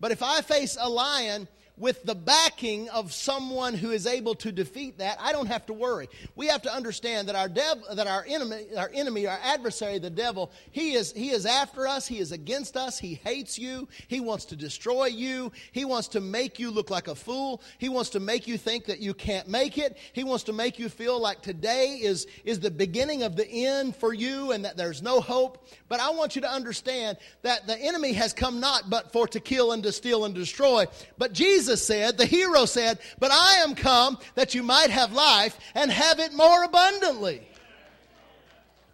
But 0.00 0.12
if 0.12 0.22
I 0.22 0.40
face 0.40 0.76
a 0.80 0.88
lion 0.88 1.46
with 1.82 2.04
the 2.04 2.14
backing 2.14 2.88
of 2.90 3.12
someone 3.12 3.74
who 3.74 3.90
is 3.90 4.06
able 4.06 4.36
to 4.36 4.52
defeat 4.52 4.98
that, 4.98 5.18
I 5.20 5.32
don't 5.32 5.48
have 5.48 5.66
to 5.66 5.72
worry. 5.72 6.08
We 6.36 6.46
have 6.46 6.62
to 6.62 6.72
understand 6.72 7.28
that 7.28 7.34
our 7.34 7.48
dev, 7.48 7.78
that 7.96 8.06
our 8.06 8.24
enemy, 8.28 8.66
our 8.78 8.88
enemy, 8.94 9.26
our 9.26 9.38
adversary, 9.42 9.98
the 9.98 10.08
devil, 10.08 10.52
he 10.70 10.92
is 10.92 11.10
he 11.10 11.30
is 11.30 11.44
after 11.44 11.88
us, 11.88 12.06
he 12.06 12.20
is 12.20 12.30
against 12.30 12.76
us, 12.76 13.00
he 13.00 13.14
hates 13.14 13.58
you, 13.58 13.88
he 14.06 14.20
wants 14.20 14.44
to 14.44 14.56
destroy 14.56 15.06
you, 15.06 15.50
he 15.72 15.84
wants 15.84 16.06
to 16.08 16.20
make 16.20 16.60
you 16.60 16.70
look 16.70 16.88
like 16.88 17.08
a 17.08 17.16
fool, 17.16 17.60
he 17.78 17.88
wants 17.88 18.10
to 18.10 18.20
make 18.20 18.46
you 18.46 18.56
think 18.56 18.84
that 18.84 19.00
you 19.00 19.12
can't 19.12 19.48
make 19.48 19.76
it, 19.76 19.98
he 20.12 20.22
wants 20.22 20.44
to 20.44 20.52
make 20.52 20.78
you 20.78 20.88
feel 20.88 21.20
like 21.20 21.42
today 21.42 21.98
is 22.00 22.28
is 22.44 22.60
the 22.60 22.70
beginning 22.70 23.24
of 23.24 23.34
the 23.34 23.48
end 23.48 23.96
for 23.96 24.14
you 24.14 24.52
and 24.52 24.64
that 24.64 24.76
there's 24.76 25.02
no 25.02 25.20
hope. 25.20 25.66
But 25.88 25.98
I 25.98 26.10
want 26.10 26.36
you 26.36 26.42
to 26.42 26.50
understand 26.50 27.18
that 27.42 27.66
the 27.66 27.76
enemy 27.76 28.12
has 28.12 28.32
come 28.32 28.60
not 28.60 28.88
but 28.88 29.12
for 29.12 29.26
to 29.26 29.40
kill 29.40 29.72
and 29.72 29.82
to 29.82 29.90
steal 29.90 30.24
and 30.26 30.32
destroy, 30.32 30.86
but 31.18 31.32
Jesus 31.32 31.71
Jesus 31.72 31.86
said, 31.86 32.18
the 32.18 32.26
hero 32.26 32.66
said, 32.66 32.98
But 33.18 33.30
I 33.30 33.62
am 33.62 33.74
come 33.74 34.18
that 34.34 34.54
you 34.54 34.62
might 34.62 34.90
have 34.90 35.14
life 35.14 35.58
and 35.74 35.90
have 35.90 36.18
it 36.18 36.34
more 36.34 36.64
abundantly. 36.64 37.48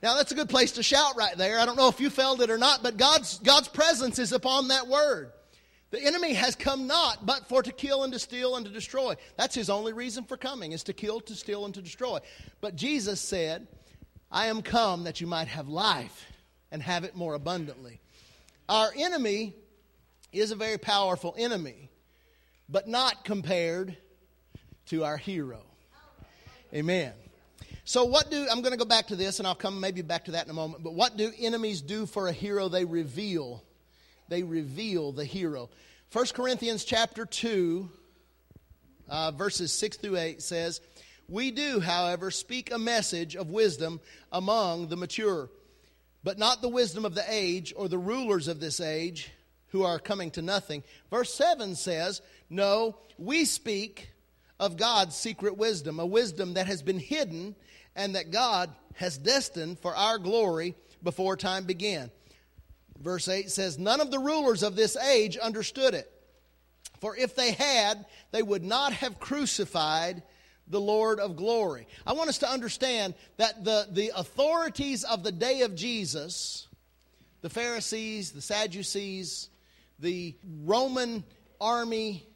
Now 0.01 0.15
that's 0.15 0.31
a 0.31 0.37
good 0.37 0.49
place 0.49 0.71
to 0.73 0.83
shout 0.85 1.17
right 1.17 1.37
there. 1.37 1.59
I 1.59 1.67
don't 1.67 1.77
know 1.77 1.89
if 1.89 2.01
you 2.01 2.09
felt 2.09 2.41
it 2.41 2.51
or 2.51 2.59
not, 2.59 2.85
but 2.85 2.97
God's, 2.97 3.41
God's 3.41 3.67
presence 3.67 4.21
is 4.21 4.31
upon 4.31 4.69
that 4.69 4.87
word. 4.87 5.33
The 5.91 6.01
enemy 6.01 6.35
has 6.35 6.55
come 6.55 6.87
not 6.87 7.27
but 7.27 7.49
for 7.49 7.65
to 7.65 7.73
kill 7.73 8.05
and 8.05 8.13
to 8.13 8.21
steal 8.21 8.55
and 8.55 8.65
to 8.65 8.71
destroy. 8.71 9.17
That's 9.37 9.57
his 9.57 9.71
only 9.71 9.93
reason 9.93 10.23
for 10.23 10.37
coming, 10.37 10.71
is 10.71 10.85
to 10.85 10.93
kill, 10.93 11.19
to 11.23 11.35
steal, 11.35 11.65
and 11.65 11.75
to 11.75 11.83
destroy. 11.83 12.21
But 12.61 12.77
Jesus 12.77 13.21
said, 13.21 13.67
I 14.31 14.47
am 14.47 14.63
come 14.63 15.03
that 15.03 15.21
you 15.21 15.27
might 15.27 15.49
have 15.49 15.69
life 15.69 16.27
and 16.71 16.81
have 16.81 17.03
it 17.03 17.17
more 17.17 17.35
abundantly. 17.35 18.01
Our 18.69 18.93
enemy 18.97 19.57
is 20.33 20.53
a 20.53 20.57
very 20.57 20.79
powerful 20.79 21.35
enemy 21.37 21.89
but 22.69 22.89
not 22.89 23.25
compared 23.25 23.97
to 24.87 25.05
our 25.05 25.17
hero. 25.17 25.61
Amen. 26.75 27.13
So, 27.85 28.05
what 28.05 28.31
do, 28.31 28.47
I'm 28.51 28.61
going 28.61 28.73
to 28.73 28.79
go 28.79 28.85
back 28.85 29.07
to 29.07 29.17
this 29.17 29.39
and 29.39 29.49
I'll 29.49 29.55
come 29.55 29.81
maybe 29.81 30.03
back 30.03 30.27
to 30.27 30.33
that 30.33 30.45
in 30.45 30.51
a 30.51 30.55
moment, 30.55 30.85
but 30.85 30.93
what 30.93 31.17
do 31.17 31.33
enemies 31.39 31.81
do 31.81 32.05
for 32.05 32.29
a 32.29 32.33
hero? 32.33 32.69
They 32.69 32.85
reveal. 32.85 33.63
They 34.29 34.43
reveal 34.43 35.13
the 35.13 35.25
hero. 35.25 35.71
1 36.13 36.27
Corinthians 36.35 36.85
chapter 36.85 37.25
2, 37.25 37.91
uh, 39.09 39.31
verses 39.31 39.73
6 39.73 39.97
through 39.97 40.19
8 40.19 40.43
says, 40.43 40.83
We 41.29 41.51
do, 41.51 41.81
however, 41.81 42.31
speak 42.31 42.71
a 42.71 42.79
message 42.79 43.37
of 43.37 43.51
wisdom 43.51 44.01
among 44.33 44.89
the 44.89 44.97
mature, 44.97 45.49
but 46.23 46.39
not 46.39 46.61
the 46.61 46.69
wisdom 46.69 47.07
of 47.07 47.15
the 47.15 47.25
age 47.27 47.73
or 47.75 47.89
the 47.89 47.97
rulers 47.97 48.49
of 48.49 48.61
this 48.61 48.81
age 48.81 49.31
who 49.69 49.83
are 49.83 49.99
coming 49.99 50.31
to 50.33 50.43
nothing. 50.43 50.83
Verse 51.11 51.33
7 51.33 51.75
says, 51.75 52.21
No, 52.51 52.97
we 53.19 53.45
speak 53.45 54.11
of 54.59 54.77
God's 54.77 55.15
secret 55.15 55.57
wisdom, 55.57 56.01
a 56.01 56.07
wisdom 56.07 56.55
that 56.55 56.67
has 56.67 56.83
been 56.83 56.99
hidden 56.99 57.55
and 57.95 58.15
that 58.15 58.31
God 58.31 58.71
has 58.95 59.19
destined 59.19 59.79
for 59.79 59.95
our 59.95 60.19
glory 60.19 60.75
before 61.03 61.37
time 61.37 61.65
began. 61.65 62.11
Verse 63.01 63.29
8 63.29 63.51
says, 63.51 63.79
None 63.79 64.01
of 64.01 64.11
the 64.11 64.19
rulers 64.19 64.63
of 64.63 64.77
this 64.77 64.97
age 64.97 65.37
understood 65.37 65.95
it. 65.95 66.11
For 67.01 67.17
if 67.17 67.37
they 67.37 67.53
had, 67.53 68.07
they 68.33 68.43
would 68.43 68.65
not 68.65 68.93
have 68.93 69.21
crucified 69.21 70.23
the 70.67 70.81
Lord 70.81 71.21
of 71.21 71.37
glory. 71.37 71.87
I 72.07 72.13
want 72.13 72.29
us 72.29 72.39
to 72.39 72.51
understand 72.51 73.15
that 73.37 73.65
the, 73.65 73.87
the 73.91 74.13
authorities 74.15 75.05
of 75.05 75.23
the 75.23 75.33
day 75.33 75.63
of 75.63 75.75
Jesus, 75.75 76.67
the 77.41 77.51
Pharisees, 77.51 78.33
the 78.33 78.43
Sadducees, 78.43 79.49
the 79.99 80.35
Roman 80.65 81.25
army, 81.61 82.28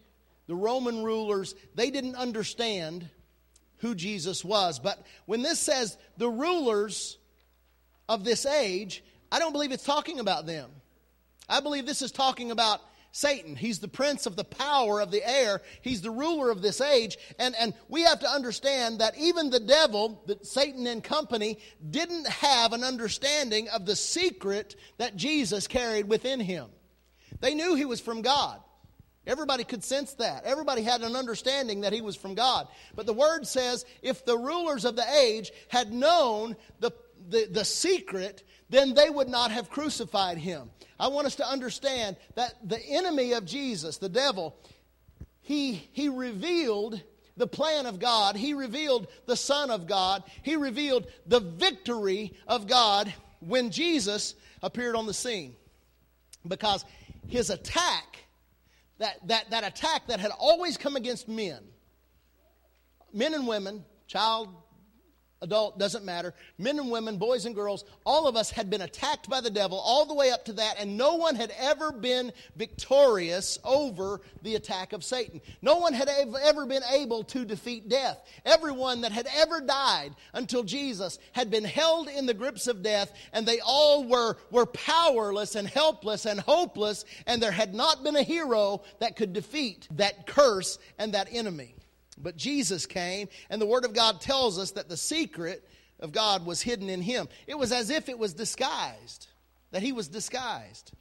the 0.52 0.56
Roman 0.56 1.02
rulers, 1.02 1.54
they 1.74 1.90
didn't 1.90 2.14
understand 2.14 3.08
who 3.78 3.94
Jesus 3.94 4.44
was. 4.44 4.78
But 4.78 5.02
when 5.24 5.40
this 5.40 5.58
says 5.58 5.96
the 6.18 6.28
rulers 6.28 7.16
of 8.06 8.22
this 8.22 8.44
age, 8.44 9.02
I 9.32 9.38
don't 9.38 9.54
believe 9.54 9.72
it's 9.72 9.82
talking 9.82 10.20
about 10.20 10.44
them. 10.44 10.68
I 11.48 11.60
believe 11.60 11.86
this 11.86 12.02
is 12.02 12.12
talking 12.12 12.50
about 12.50 12.82
Satan. 13.12 13.56
He's 13.56 13.78
the 13.78 13.88
prince 13.88 14.26
of 14.26 14.36
the 14.36 14.44
power 14.44 15.00
of 15.00 15.10
the 15.10 15.26
air. 15.26 15.62
He's 15.80 16.02
the 16.02 16.10
ruler 16.10 16.50
of 16.50 16.60
this 16.60 16.82
age. 16.82 17.16
And, 17.38 17.54
and 17.58 17.72
we 17.88 18.02
have 18.02 18.20
to 18.20 18.28
understand 18.28 18.98
that 18.98 19.16
even 19.16 19.48
the 19.48 19.58
devil, 19.58 20.22
that 20.26 20.44
Satan 20.44 20.86
and 20.86 21.02
company, 21.02 21.56
didn't 21.88 22.28
have 22.28 22.74
an 22.74 22.84
understanding 22.84 23.70
of 23.70 23.86
the 23.86 23.96
secret 23.96 24.76
that 24.98 25.16
Jesus 25.16 25.66
carried 25.66 26.10
within 26.10 26.40
him. 26.40 26.66
They 27.40 27.54
knew 27.54 27.74
he 27.74 27.86
was 27.86 28.02
from 28.02 28.20
God. 28.20 28.60
Everybody 29.26 29.64
could 29.64 29.84
sense 29.84 30.14
that. 30.14 30.44
Everybody 30.44 30.82
had 30.82 31.02
an 31.02 31.14
understanding 31.14 31.82
that 31.82 31.92
he 31.92 32.00
was 32.00 32.16
from 32.16 32.34
God. 32.34 32.66
But 32.94 33.06
the 33.06 33.12
word 33.12 33.46
says 33.46 33.84
if 34.02 34.24
the 34.24 34.36
rulers 34.36 34.84
of 34.84 34.96
the 34.96 35.08
age 35.16 35.52
had 35.68 35.92
known 35.92 36.56
the, 36.80 36.90
the, 37.28 37.46
the 37.50 37.64
secret, 37.64 38.42
then 38.68 38.94
they 38.94 39.10
would 39.10 39.28
not 39.28 39.52
have 39.52 39.70
crucified 39.70 40.38
him. 40.38 40.70
I 40.98 41.08
want 41.08 41.26
us 41.26 41.36
to 41.36 41.46
understand 41.48 42.16
that 42.34 42.54
the 42.68 42.80
enemy 42.80 43.32
of 43.32 43.44
Jesus, 43.44 43.98
the 43.98 44.08
devil, 44.08 44.56
he, 45.40 45.88
he 45.92 46.08
revealed 46.08 47.00
the 47.36 47.46
plan 47.46 47.86
of 47.86 47.98
God. 47.98 48.36
He 48.36 48.54
revealed 48.54 49.08
the 49.26 49.36
Son 49.36 49.70
of 49.70 49.86
God. 49.86 50.22
He 50.42 50.56
revealed 50.56 51.06
the 51.26 51.40
victory 51.40 52.34
of 52.46 52.66
God 52.66 53.12
when 53.40 53.70
Jesus 53.70 54.34
appeared 54.62 54.96
on 54.96 55.06
the 55.06 55.14
scene. 55.14 55.56
Because 56.46 56.84
his 57.28 57.50
attack, 57.50 58.11
that, 59.02 59.18
that, 59.26 59.50
that 59.50 59.64
attack 59.64 60.06
that 60.06 60.20
had 60.20 60.30
always 60.38 60.76
come 60.76 60.94
against 60.94 61.28
men, 61.28 61.58
men 63.12 63.34
and 63.34 63.48
women, 63.48 63.84
child, 64.06 64.48
adult, 65.42 65.78
doesn't 65.78 66.04
matter, 66.04 66.32
men 66.56 66.78
and 66.78 66.90
women, 66.90 67.18
boys 67.18 67.44
and 67.44 67.54
girls, 67.54 67.84
all 68.06 68.26
of 68.26 68.36
us 68.36 68.50
had 68.50 68.70
been 68.70 68.82
attacked 68.82 69.28
by 69.28 69.40
the 69.40 69.50
devil 69.50 69.78
all 69.78 70.06
the 70.06 70.14
way 70.14 70.30
up 70.30 70.44
to 70.46 70.52
that, 70.54 70.76
and 70.78 70.96
no 70.96 71.16
one 71.16 71.34
had 71.34 71.52
ever 71.58 71.92
been 71.92 72.32
victorious 72.56 73.58
over 73.64 74.20
the 74.42 74.54
attack 74.54 74.92
of 74.92 75.04
Satan. 75.04 75.40
No 75.60 75.76
one 75.76 75.92
had 75.92 76.08
ever 76.42 76.64
been 76.64 76.82
able 76.90 77.24
to 77.24 77.44
defeat 77.44 77.88
death. 77.88 78.18
Everyone 78.46 79.02
that 79.02 79.12
had 79.12 79.28
ever 79.36 79.60
died 79.60 80.14
until 80.32 80.62
Jesus 80.62 81.18
had 81.32 81.50
been 81.50 81.64
held 81.64 82.08
in 82.08 82.26
the 82.26 82.34
grips 82.34 82.66
of 82.66 82.82
death, 82.82 83.12
and 83.32 83.46
they 83.46 83.60
all 83.60 84.04
were, 84.04 84.36
were 84.50 84.66
powerless 84.66 85.54
and 85.54 85.68
helpless 85.68 86.24
and 86.24 86.40
hopeless, 86.40 87.04
and 87.26 87.42
there 87.42 87.52
had 87.52 87.74
not 87.74 88.04
been 88.04 88.16
a 88.16 88.22
hero 88.22 88.82
that 89.00 89.16
could 89.16 89.32
defeat 89.32 89.88
that 89.92 90.26
curse 90.26 90.78
and 90.98 91.14
that 91.14 91.28
enemy. 91.30 91.74
But 92.18 92.36
Jesus 92.36 92.86
came, 92.86 93.28
and 93.48 93.60
the 93.60 93.66
Word 93.66 93.84
of 93.84 93.94
God 93.94 94.20
tells 94.20 94.58
us 94.58 94.72
that 94.72 94.88
the 94.88 94.96
secret 94.96 95.66
of 95.98 96.12
God 96.12 96.44
was 96.44 96.60
hidden 96.60 96.88
in 96.88 97.00
Him. 97.00 97.28
It 97.46 97.58
was 97.58 97.72
as 97.72 97.90
if 97.90 98.08
it 98.08 98.18
was 98.18 98.34
disguised, 98.34 99.28
that 99.70 99.82
He 99.82 99.92
was 99.92 100.08
disguised. 100.08 100.92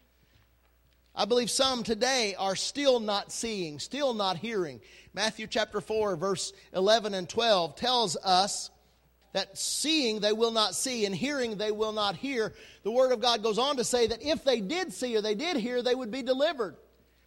I 1.14 1.26
believe 1.26 1.50
some 1.50 1.84
today 1.84 2.36
are 2.40 2.56
still 2.56 3.02
not 3.02 3.32
seeing, 3.32 3.80
still 3.80 4.14
not 4.14 4.38
hearing. 4.38 4.80
Matthew 5.14 5.48
chapter 5.48 5.82
4, 5.82 6.16
verse 6.16 6.54
11 6.74 7.14
and 7.14 7.28
12 7.28 7.76
tells 7.76 8.16
us 8.16 8.70
that 9.34 9.58
seeing 9.58 10.20
they 10.20 10.34
will 10.34 10.52
not 10.52 10.76
see 10.76 11.06
and 11.06 11.16
hearing 11.16 11.58
they 11.58 11.72
will 11.72 11.92
not 11.92 12.16
hear. 12.16 12.54
The 12.84 12.92
Word 12.92 13.12
of 13.12 13.22
God 13.22 13.44
goes 13.44 13.58
on 13.58 13.78
to 13.78 13.84
say 13.84 14.08
that 14.08 14.22
if 14.22 14.46
they 14.46 14.62
did 14.62 14.94
see 14.94 15.16
or 15.16 15.22
they 15.22 15.36
did 15.36 15.58
hear, 15.58 15.82
they 15.82 15.96
would 15.96 16.12
be 16.12 16.22
delivered. 16.22 16.78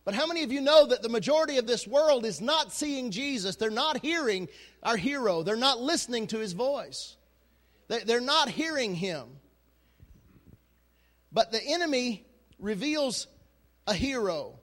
But 0.05 0.15
how 0.15 0.27
many 0.27 0.43
of 0.43 0.53
you 0.53 0.61
know 0.61 0.87
that 0.87 1.03
the 1.03 1.09
majority 1.09 1.57
of 1.57 1.67
this 1.67 1.87
world 1.87 2.27
is 2.27 2.41
not 2.41 2.73
seeing 2.73 3.11
Jesus? 3.11 3.57
They're 3.57 3.71
not 3.71 4.03
hearing 4.03 4.49
our 4.83 4.97
hero, 4.97 5.43
they're 5.43 5.57
not 5.57 5.81
listening 5.81 6.27
to 6.29 6.39
his 6.39 6.53
voice, 6.53 7.17
they're 7.89 8.21
not 8.21 8.51
hearing 8.51 8.95
him. 8.95 9.29
But 11.33 11.51
the 11.51 11.63
enemy 11.65 12.27
reveals 12.59 13.27
a 13.87 13.95
hero 13.95 14.59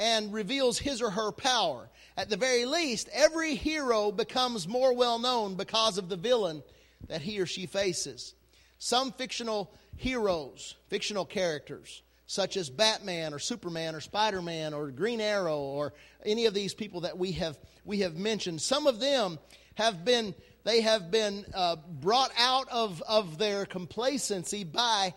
and 0.00 0.32
reveals 0.32 0.78
his 0.78 1.00
or 1.02 1.10
her 1.10 1.32
power. 1.32 1.88
At 2.16 2.28
the 2.28 2.36
very 2.36 2.64
least, 2.64 3.08
every 3.12 3.54
hero 3.54 4.12
becomes 4.12 4.68
more 4.68 4.92
well 4.92 5.18
known 5.18 5.54
because 5.54 5.98
of 5.98 6.08
the 6.08 6.16
villain 6.16 6.62
that 7.08 7.22
he 7.22 7.40
or 7.40 7.46
she 7.46 7.66
faces. 7.66 8.34
Some 8.78 9.12
fictional 9.12 9.72
heroes, 9.96 10.76
fictional 10.88 11.24
characters, 11.24 12.02
such 12.28 12.58
as 12.58 12.68
Batman 12.68 13.32
or 13.32 13.38
Superman 13.38 13.94
or 13.94 14.00
Spider 14.00 14.42
Man 14.42 14.74
or 14.74 14.90
Green 14.90 15.18
Arrow 15.18 15.56
or 15.56 15.94
any 16.26 16.44
of 16.44 16.52
these 16.52 16.74
people 16.74 17.00
that 17.00 17.16
we 17.16 17.32
have, 17.32 17.58
we 17.86 18.00
have 18.00 18.16
mentioned. 18.16 18.60
Some 18.60 18.86
of 18.86 19.00
them 19.00 19.38
have 19.76 20.04
been, 20.04 20.34
they 20.62 20.82
have 20.82 21.10
been 21.10 21.46
uh, 21.54 21.76
brought 21.88 22.30
out 22.38 22.68
of, 22.68 23.02
of 23.08 23.38
their 23.38 23.64
complacency 23.64 24.62
by 24.62 25.14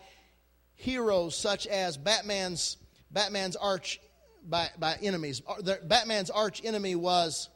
heroes 0.74 1.36
such 1.36 1.66
as 1.66 1.98
Batman's, 1.98 2.78
Batman's 3.10 3.56
arch 3.56 4.00
by, 4.42 4.70
by 4.78 4.96
enemies. 5.02 5.42
Batman's 5.84 6.30
arch 6.30 6.64
enemy 6.64 6.94
was 6.94 7.50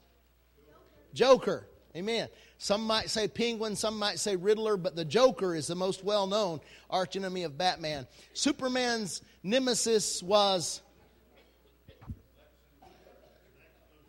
Joker. 1.14 1.66
Amen. 1.96 2.28
Some 2.58 2.86
might 2.86 3.10
say 3.10 3.28
Penguin, 3.28 3.76
some 3.76 3.98
might 3.98 4.18
say 4.18 4.34
Riddler, 4.34 4.76
but 4.76 4.96
the 4.96 5.04
Joker 5.04 5.54
is 5.54 5.66
the 5.66 5.74
most 5.74 6.02
well 6.02 6.26
known 6.26 6.60
archenemy 6.90 7.42
of 7.42 7.58
Batman. 7.58 8.06
Superman's 8.32 9.20
nemesis 9.42 10.22
was 10.22 10.80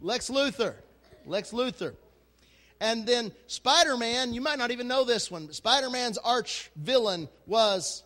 Lex 0.02 0.30
Luthor. 0.30 0.76
Lex 1.26 1.52
Luthor. 1.52 1.94
And 2.80 3.06
then 3.06 3.32
Spider 3.48 3.98
Man, 3.98 4.34
you 4.34 4.42
might 4.42 4.58
not 4.58 4.72
even 4.72 4.88
know 4.88 5.04
this 5.04 5.32
one, 5.32 5.48
but 5.48 5.56
Spider 5.56 5.90
Man's 5.90 6.18
arch 6.18 6.72
villain 6.76 7.28
was. 7.46 8.04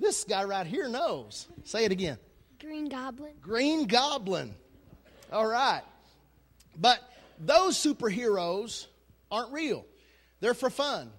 This 0.00 0.24
guy 0.24 0.44
right 0.44 0.66
here 0.66 0.88
knows. 0.88 1.48
Say 1.64 1.84
it 1.84 1.92
again. 1.92 2.18
Green 2.60 2.88
Goblin. 2.88 3.32
Green 3.40 3.86
Goblin. 3.86 4.54
All 5.32 5.46
right. 5.46 5.82
But 6.76 7.00
those 7.38 7.76
superheroes 7.76 8.86
aren't 9.30 9.52
real, 9.52 9.84
they're 10.40 10.54
for 10.54 10.70
fun. 10.70 11.10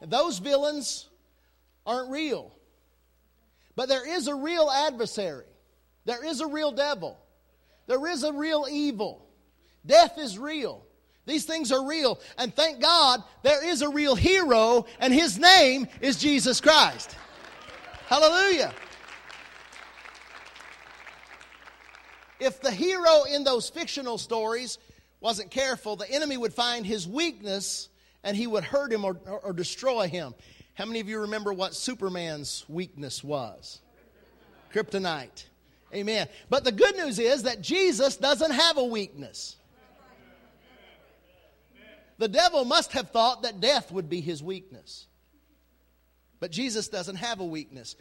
Those 0.00 0.38
villains 0.38 1.08
aren't 1.84 2.10
real. 2.10 2.52
But 3.74 3.88
there 3.88 4.06
is 4.06 4.28
a 4.28 4.34
real 4.34 4.70
adversary, 4.70 5.46
there 6.04 6.24
is 6.24 6.40
a 6.40 6.46
real 6.46 6.72
devil, 6.72 7.18
there 7.86 8.06
is 8.06 8.24
a 8.24 8.32
real 8.32 8.66
evil. 8.70 9.24
Death 9.86 10.18
is 10.18 10.38
real. 10.38 10.84
These 11.24 11.44
things 11.44 11.72
are 11.72 11.86
real. 11.86 12.20
And 12.36 12.54
thank 12.54 12.80
God 12.80 13.22
there 13.42 13.64
is 13.64 13.82
a 13.82 13.88
real 13.88 14.14
hero, 14.14 14.86
and 14.98 15.12
his 15.12 15.38
name 15.38 15.86
is 16.00 16.16
Jesus 16.16 16.60
Christ. 16.60 17.16
Hallelujah. 18.06 18.74
If 22.40 22.60
the 22.60 22.70
hero 22.70 23.24
in 23.24 23.44
those 23.44 23.68
fictional 23.68 24.16
stories 24.16 24.78
wasn't 25.20 25.50
careful, 25.50 25.96
the 25.96 26.10
enemy 26.10 26.36
would 26.36 26.54
find 26.54 26.86
his 26.86 27.06
weakness 27.06 27.88
and 28.22 28.36
he 28.36 28.46
would 28.46 28.64
hurt 28.64 28.92
him 28.92 29.04
or, 29.04 29.16
or, 29.26 29.52
destroy 29.52 30.08
him. 30.08 30.34
How 30.74 30.84
many 30.84 31.00
of 31.00 31.08
you 31.08 31.20
remember 31.20 31.52
what 31.52 31.74
Superman's 31.74 32.64
weakness 32.68 33.22
was? 33.22 33.80
Kryptonite. 34.72 35.44
Amen. 35.94 36.28
But 36.50 36.64
the 36.64 36.72
good 36.72 36.96
news 36.96 37.18
is 37.18 37.44
that 37.44 37.62
Jesus 37.62 38.16
doesn't 38.16 38.50
have 38.50 38.76
a 38.76 38.84
weakness. 38.84 39.56
The 42.18 42.28
devil 42.28 42.64
must 42.64 42.92
have 42.92 43.10
thought 43.10 43.42
that 43.42 43.60
death 43.60 43.92
would 43.92 44.10
be 44.10 44.20
his 44.20 44.42
weakness. 44.42 45.06
But 46.40 46.50
Jesus 46.50 46.88
doesn't 46.88 47.16
have 47.16 47.40
a 47.40 47.44
weakness. 47.44 47.96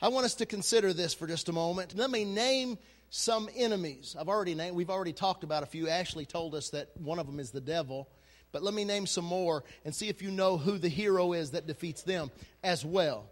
I 0.00 0.08
want 0.08 0.24
us 0.24 0.36
to 0.36 0.46
consider 0.46 0.92
this 0.92 1.12
for 1.12 1.26
just 1.26 1.48
a 1.48 1.52
moment. 1.52 1.94
Let 1.96 2.10
me 2.10 2.24
name 2.24 2.78
some 3.10 3.48
enemies. 3.56 4.16
I've 4.18 4.28
already 4.28 4.54
named, 4.54 4.76
we've 4.76 4.90
already 4.90 5.12
talked 5.12 5.44
about 5.44 5.62
a 5.62 5.66
few. 5.66 5.88
Ashley 5.88 6.24
told 6.24 6.54
us 6.54 6.70
that 6.70 6.88
one 6.96 7.18
of 7.18 7.26
them 7.26 7.40
is 7.40 7.50
the 7.50 7.60
devil. 7.60 8.08
But 8.52 8.62
let 8.62 8.72
me 8.72 8.84
name 8.84 9.06
some 9.06 9.24
more 9.24 9.64
and 9.84 9.94
see 9.94 10.08
if 10.08 10.22
you 10.22 10.30
know 10.30 10.56
who 10.56 10.78
the 10.78 10.88
hero 10.88 11.32
is 11.32 11.50
that 11.50 11.66
defeats 11.66 12.02
them 12.02 12.30
as 12.64 12.84
well. 12.84 13.26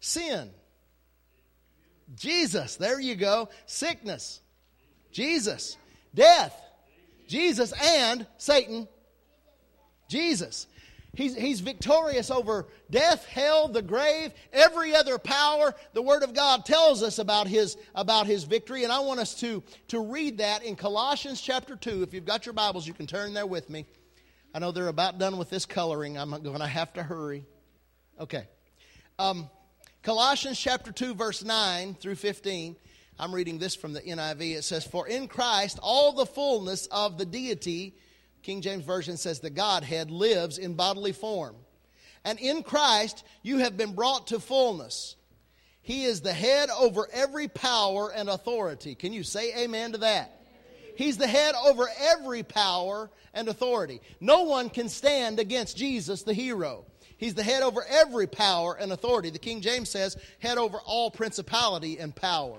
Sin. 0.00 0.50
Jesus. 2.14 2.76
There 2.76 3.00
you 3.00 3.14
go. 3.14 3.48
Sickness. 3.66 4.40
Jesus. 5.10 5.76
Death. 6.14 6.58
Jesus 7.26 7.72
and 7.82 8.26
Satan. 8.36 8.86
Jesus. 10.08 10.66
He's, 11.14 11.36
he's 11.36 11.60
victorious 11.60 12.30
over 12.30 12.66
death, 12.90 13.26
hell, 13.26 13.68
the 13.68 13.82
grave, 13.82 14.32
every 14.50 14.94
other 14.94 15.18
power. 15.18 15.74
The 15.92 16.00
Word 16.00 16.22
of 16.22 16.32
God 16.32 16.64
tells 16.64 17.02
us 17.02 17.18
about 17.18 17.48
his, 17.48 17.76
about 17.94 18.26
his 18.26 18.44
victory, 18.44 18.84
and 18.84 18.92
I 18.92 19.00
want 19.00 19.20
us 19.20 19.34
to, 19.40 19.62
to 19.88 20.00
read 20.00 20.38
that 20.38 20.64
in 20.64 20.74
Colossians 20.74 21.42
chapter 21.42 21.76
2. 21.76 22.02
If 22.02 22.14
you've 22.14 22.24
got 22.24 22.46
your 22.46 22.54
Bibles, 22.54 22.86
you 22.86 22.94
can 22.94 23.06
turn 23.06 23.34
there 23.34 23.46
with 23.46 23.68
me. 23.68 23.84
I 24.54 24.58
know 24.58 24.72
they're 24.72 24.88
about 24.88 25.18
done 25.18 25.36
with 25.36 25.50
this 25.50 25.66
coloring. 25.66 26.16
I'm 26.16 26.30
going 26.30 26.60
to 26.60 26.66
have 26.66 26.94
to 26.94 27.02
hurry. 27.02 27.44
Okay. 28.18 28.46
Um, 29.18 29.50
Colossians 30.02 30.58
chapter 30.58 30.92
2, 30.92 31.14
verse 31.14 31.44
9 31.44 31.94
through 31.94 32.14
15. 32.14 32.74
I'm 33.18 33.34
reading 33.34 33.58
this 33.58 33.74
from 33.74 33.92
the 33.92 34.00
NIV. 34.00 34.56
It 34.56 34.64
says, 34.64 34.86
For 34.86 35.06
in 35.06 35.28
Christ 35.28 35.78
all 35.82 36.12
the 36.12 36.26
fullness 36.26 36.86
of 36.86 37.18
the 37.18 37.26
deity 37.26 37.96
King 38.42 38.60
James 38.60 38.84
Version 38.84 39.16
says 39.16 39.40
the 39.40 39.50
Godhead 39.50 40.10
lives 40.10 40.58
in 40.58 40.74
bodily 40.74 41.12
form. 41.12 41.56
And 42.24 42.38
in 42.38 42.62
Christ 42.62 43.24
you 43.42 43.58
have 43.58 43.76
been 43.76 43.94
brought 43.94 44.28
to 44.28 44.40
fullness. 44.40 45.16
He 45.82 46.04
is 46.04 46.20
the 46.20 46.32
head 46.32 46.68
over 46.70 47.08
every 47.12 47.48
power 47.48 48.12
and 48.12 48.28
authority. 48.28 48.94
Can 48.94 49.12
you 49.12 49.24
say 49.24 49.64
amen 49.64 49.92
to 49.92 49.98
that? 49.98 50.40
He's 50.96 51.16
the 51.16 51.26
head 51.26 51.54
over 51.66 51.88
every 51.98 52.42
power 52.42 53.10
and 53.34 53.48
authority. 53.48 54.00
No 54.20 54.42
one 54.44 54.70
can 54.70 54.88
stand 54.88 55.40
against 55.40 55.76
Jesus, 55.76 56.22
the 56.22 56.34
hero. 56.34 56.84
He's 57.16 57.34
the 57.34 57.42
head 57.42 57.62
over 57.62 57.84
every 57.88 58.26
power 58.26 58.76
and 58.78 58.92
authority. 58.92 59.30
The 59.30 59.38
King 59.38 59.60
James 59.60 59.88
says, 59.88 60.16
head 60.38 60.58
over 60.58 60.78
all 60.84 61.10
principality 61.10 61.98
and 61.98 62.14
power. 62.14 62.58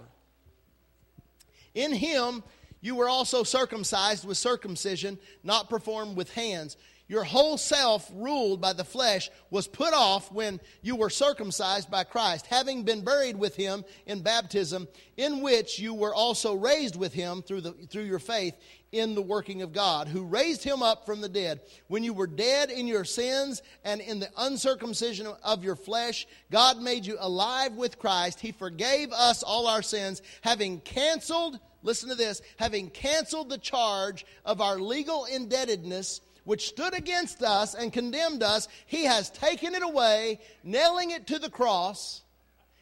In 1.74 1.92
him, 1.92 2.44
you 2.84 2.96
were 2.96 3.08
also 3.08 3.44
circumcised 3.44 4.28
with 4.28 4.38
circumcision 4.38 5.18
not 5.42 5.70
performed 5.70 6.18
with 6.18 6.30
hands. 6.34 6.76
Your 7.08 7.24
whole 7.24 7.58
self, 7.58 8.12
ruled 8.14 8.60
by 8.60 8.74
the 8.74 8.84
flesh, 8.84 9.32
was 9.50 9.68
put 9.68 9.94
off 9.94 10.30
when 10.34 10.60
you 10.82 10.98
were 10.98 11.10
circumcised 11.10 11.90
by 11.90 12.04
Christ, 12.04 12.46
having 12.48 12.84
been 12.84 13.02
buried 13.02 13.38
with 13.38 13.56
him 13.56 13.86
in 14.06 14.22
baptism, 14.22 14.90
in 15.16 15.42
which 15.42 15.80
you 15.80 15.94
were 15.94 16.14
also 16.14 16.56
raised 16.56 16.98
with 16.98 17.14
him 17.14 17.42
through, 17.42 17.62
the, 17.62 17.72
through 17.72 18.04
your 18.04 18.20
faith 18.20 18.56
in 18.92 19.16
the 19.16 19.22
working 19.22 19.62
of 19.62 19.72
God, 19.72 20.10
who 20.10 20.26
raised 20.26 20.64
him 20.64 20.84
up 20.84 21.06
from 21.06 21.22
the 21.22 21.30
dead. 21.30 21.62
When 21.88 22.04
you 22.04 22.14
were 22.14 22.28
dead 22.28 22.70
in 22.70 22.86
your 22.86 23.06
sins 23.06 23.62
and 23.86 24.02
in 24.02 24.20
the 24.20 24.30
uncircumcision 24.38 25.28
of 25.42 25.64
your 25.64 25.78
flesh, 25.78 26.28
God 26.52 26.82
made 26.82 27.06
you 27.06 27.16
alive 27.20 27.74
with 27.74 27.98
Christ. 27.98 28.42
He 28.42 28.52
forgave 28.52 29.14
us 29.14 29.42
all 29.42 29.68
our 29.68 29.82
sins, 29.82 30.22
having 30.42 30.82
canceled 30.82 31.60
listen 31.84 32.10
to 32.10 32.16
this, 32.16 32.42
having 32.58 32.90
canceled 32.90 33.50
the 33.50 33.58
charge 33.58 34.26
of 34.46 34.62
our 34.62 34.80
legal 34.80 35.26
indebtedness 35.26 36.22
which 36.46 36.68
stood 36.68 36.94
against 36.94 37.42
us 37.42 37.74
and 37.74 37.94
condemned 37.94 38.44
us, 38.44 38.68
he 38.86 39.06
has 39.06 39.30
taken 39.30 39.76
it 39.76 39.84
away, 39.84 40.40
nailing 40.64 41.12
it 41.12 41.28
to 41.28 41.40
the 41.40 41.50
cross. 41.50 42.24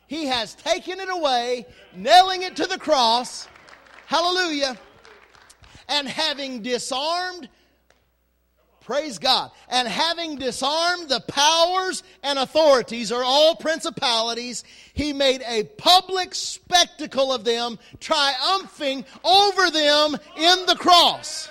He 0.08 0.26
has 0.26 0.56
taken 0.56 1.00
it 1.00 1.10
away, 1.10 1.66
nailing 1.96 2.42
it 2.42 2.56
to 2.58 2.66
the 2.66 2.78
cross. 2.78 3.48
Hallelujah. 4.08 4.78
And 5.88 6.08
having 6.08 6.62
disarmed 6.62 7.50
Praise 8.82 9.20
God. 9.20 9.52
And 9.70 9.88
having 9.88 10.38
disarmed 10.38 11.08
the 11.08 11.22
powers 11.22 12.02
and 12.24 12.40
authorities, 12.40 13.12
or 13.12 13.24
all 13.24 13.56
principalities, 13.56 14.64
he 14.94 15.14
made 15.14 15.44
a 15.48 15.64
public 15.64 16.34
spectacle 16.34 17.32
of 17.32 17.44
them, 17.44 17.78
triumphing 18.00 19.06
over 19.24 19.70
them 19.70 20.18
in 20.36 20.66
the 20.66 20.76
cross. 20.78 21.50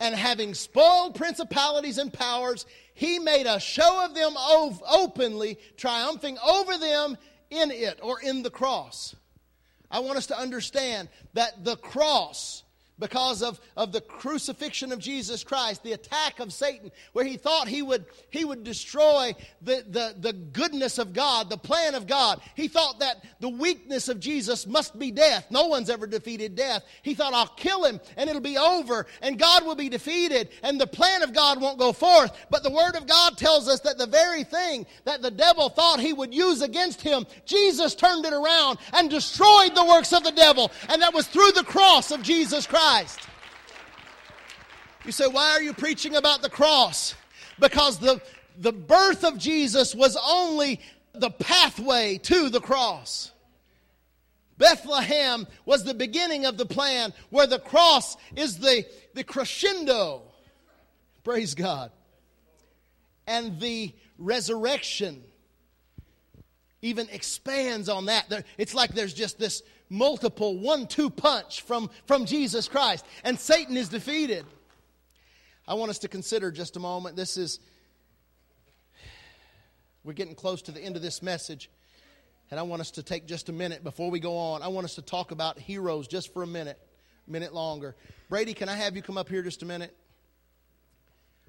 And 0.00 0.14
having 0.14 0.54
spoiled 0.54 1.14
principalities 1.14 1.98
and 1.98 2.12
powers, 2.12 2.66
he 2.94 3.20
made 3.20 3.46
a 3.46 3.60
show 3.60 4.04
of 4.04 4.14
them 4.14 4.34
openly, 4.36 5.58
triumphing 5.76 6.36
over 6.38 6.76
them 6.78 7.16
in 7.50 7.70
it 7.70 8.00
or 8.02 8.20
in 8.20 8.42
the 8.42 8.50
cross. 8.50 9.14
I 9.90 10.00
want 10.00 10.18
us 10.18 10.26
to 10.26 10.38
understand 10.38 11.08
that 11.34 11.64
the 11.64 11.76
cross 11.76 12.64
because 12.98 13.42
of, 13.42 13.60
of 13.76 13.92
the 13.92 14.00
crucifixion 14.00 14.92
of 14.92 14.98
Jesus 14.98 15.44
Christ, 15.44 15.82
the 15.82 15.92
attack 15.92 16.40
of 16.40 16.52
Satan, 16.52 16.90
where 17.12 17.24
he 17.24 17.36
thought 17.36 17.68
he 17.68 17.82
would, 17.82 18.06
he 18.30 18.44
would 18.44 18.64
destroy 18.64 19.34
the, 19.62 19.84
the, 19.88 20.14
the 20.18 20.32
goodness 20.32 20.98
of 20.98 21.12
God, 21.12 21.48
the 21.48 21.56
plan 21.56 21.94
of 21.94 22.06
God. 22.06 22.40
He 22.54 22.68
thought 22.68 23.00
that 23.00 23.24
the 23.40 23.48
weakness 23.48 24.08
of 24.08 24.20
Jesus 24.20 24.66
must 24.66 24.98
be 24.98 25.10
death. 25.10 25.46
No 25.50 25.66
one's 25.66 25.90
ever 25.90 26.06
defeated 26.06 26.56
death. 26.56 26.84
He 27.02 27.14
thought, 27.14 27.34
I'll 27.34 27.46
kill 27.46 27.84
him 27.84 28.00
and 28.16 28.28
it'll 28.28 28.42
be 28.42 28.58
over 28.58 29.06
and 29.22 29.38
God 29.38 29.64
will 29.64 29.76
be 29.76 29.88
defeated 29.88 30.48
and 30.62 30.80
the 30.80 30.86
plan 30.86 31.22
of 31.22 31.32
God 31.32 31.60
won't 31.60 31.78
go 31.78 31.92
forth. 31.92 32.32
But 32.50 32.62
the 32.62 32.70
Word 32.70 32.96
of 32.96 33.06
God 33.06 33.38
tells 33.38 33.68
us 33.68 33.80
that 33.80 33.98
the 33.98 34.06
very 34.06 34.44
thing 34.44 34.86
that 35.04 35.22
the 35.22 35.30
devil 35.30 35.68
thought 35.68 36.00
he 36.00 36.12
would 36.12 36.34
use 36.34 36.62
against 36.62 37.00
him, 37.00 37.26
Jesus 37.44 37.94
turned 37.94 38.24
it 38.24 38.32
around 38.32 38.78
and 38.92 39.08
destroyed 39.08 39.74
the 39.74 39.84
works 39.84 40.12
of 40.12 40.24
the 40.24 40.32
devil. 40.32 40.72
And 40.88 41.00
that 41.02 41.14
was 41.14 41.26
through 41.28 41.52
the 41.52 41.64
cross 41.64 42.10
of 42.10 42.22
Jesus 42.22 42.66
Christ. 42.66 42.87
Christ. 42.88 43.20
You 45.04 45.12
say, 45.12 45.26
why 45.26 45.50
are 45.50 45.60
you 45.60 45.74
preaching 45.74 46.16
about 46.16 46.40
the 46.40 46.48
cross? 46.48 47.14
Because 47.60 47.98
the, 47.98 48.18
the 48.56 48.72
birth 48.72 49.24
of 49.24 49.36
Jesus 49.36 49.94
was 49.94 50.16
only 50.26 50.80
the 51.12 51.28
pathway 51.28 52.16
to 52.16 52.48
the 52.48 52.62
cross. 52.62 53.30
Bethlehem 54.56 55.46
was 55.66 55.84
the 55.84 55.92
beginning 55.92 56.46
of 56.46 56.56
the 56.56 56.64
plan 56.64 57.12
where 57.28 57.46
the 57.46 57.58
cross 57.58 58.16
is 58.34 58.58
the, 58.58 58.86
the 59.14 59.22
crescendo. 59.22 60.22
Praise 61.24 61.54
God. 61.54 61.90
And 63.26 63.60
the 63.60 63.92
resurrection 64.16 65.22
even 66.80 67.06
expands 67.10 67.90
on 67.90 68.06
that. 68.06 68.46
It's 68.56 68.72
like 68.72 68.94
there's 68.94 69.12
just 69.12 69.38
this 69.38 69.62
multiple 69.90 70.58
one 70.58 70.86
two 70.86 71.10
punch 71.10 71.62
from, 71.62 71.90
from 72.06 72.26
Jesus 72.26 72.68
Christ, 72.68 73.04
and 73.24 73.38
Satan 73.38 73.76
is 73.76 73.88
defeated. 73.88 74.44
I 75.66 75.74
want 75.74 75.90
us 75.90 75.98
to 76.00 76.08
consider 76.08 76.50
just 76.50 76.76
a 76.76 76.80
moment. 76.80 77.16
This 77.16 77.36
is, 77.36 77.60
we're 80.04 80.14
getting 80.14 80.34
close 80.34 80.62
to 80.62 80.72
the 80.72 80.80
end 80.80 80.96
of 80.96 81.02
this 81.02 81.22
message. 81.22 81.70
And 82.50 82.58
I 82.58 82.62
want 82.62 82.80
us 82.80 82.92
to 82.92 83.02
take 83.02 83.26
just 83.26 83.50
a 83.50 83.52
minute 83.52 83.84
before 83.84 84.10
we 84.10 84.20
go 84.20 84.34
on. 84.38 84.62
I 84.62 84.68
want 84.68 84.86
us 84.86 84.94
to 84.94 85.02
talk 85.02 85.32
about 85.32 85.58
heroes 85.58 86.08
just 86.08 86.32
for 86.32 86.42
a 86.42 86.46
minute, 86.46 86.78
minute 87.26 87.52
longer. 87.52 87.94
Brady, 88.30 88.54
can 88.54 88.70
I 88.70 88.76
have 88.76 88.96
you 88.96 89.02
come 89.02 89.18
up 89.18 89.28
here 89.28 89.42
just 89.42 89.62
a 89.62 89.66
minute? 89.66 89.94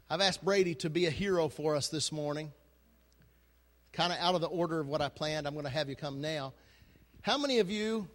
I've 0.09 0.19
asked 0.19 0.43
Brady 0.43 0.75
to 0.75 0.89
be 0.89 1.05
a 1.05 1.09
hero 1.09 1.47
for 1.47 1.77
us 1.77 1.87
this 1.87 2.11
morning. 2.11 2.51
Kind 3.93 4.11
of 4.11 4.19
out 4.19 4.35
of 4.35 4.41
the 4.41 4.47
order 4.47 4.81
of 4.81 4.87
what 4.89 4.99
I 5.01 5.07
planned, 5.07 5.47
I'm 5.47 5.53
going 5.53 5.63
to 5.63 5.71
have 5.71 5.87
you 5.87 5.95
come 5.95 6.19
now. 6.19 6.51
How 7.21 7.37
many 7.37 7.59
of 7.59 7.71
you 7.71 8.09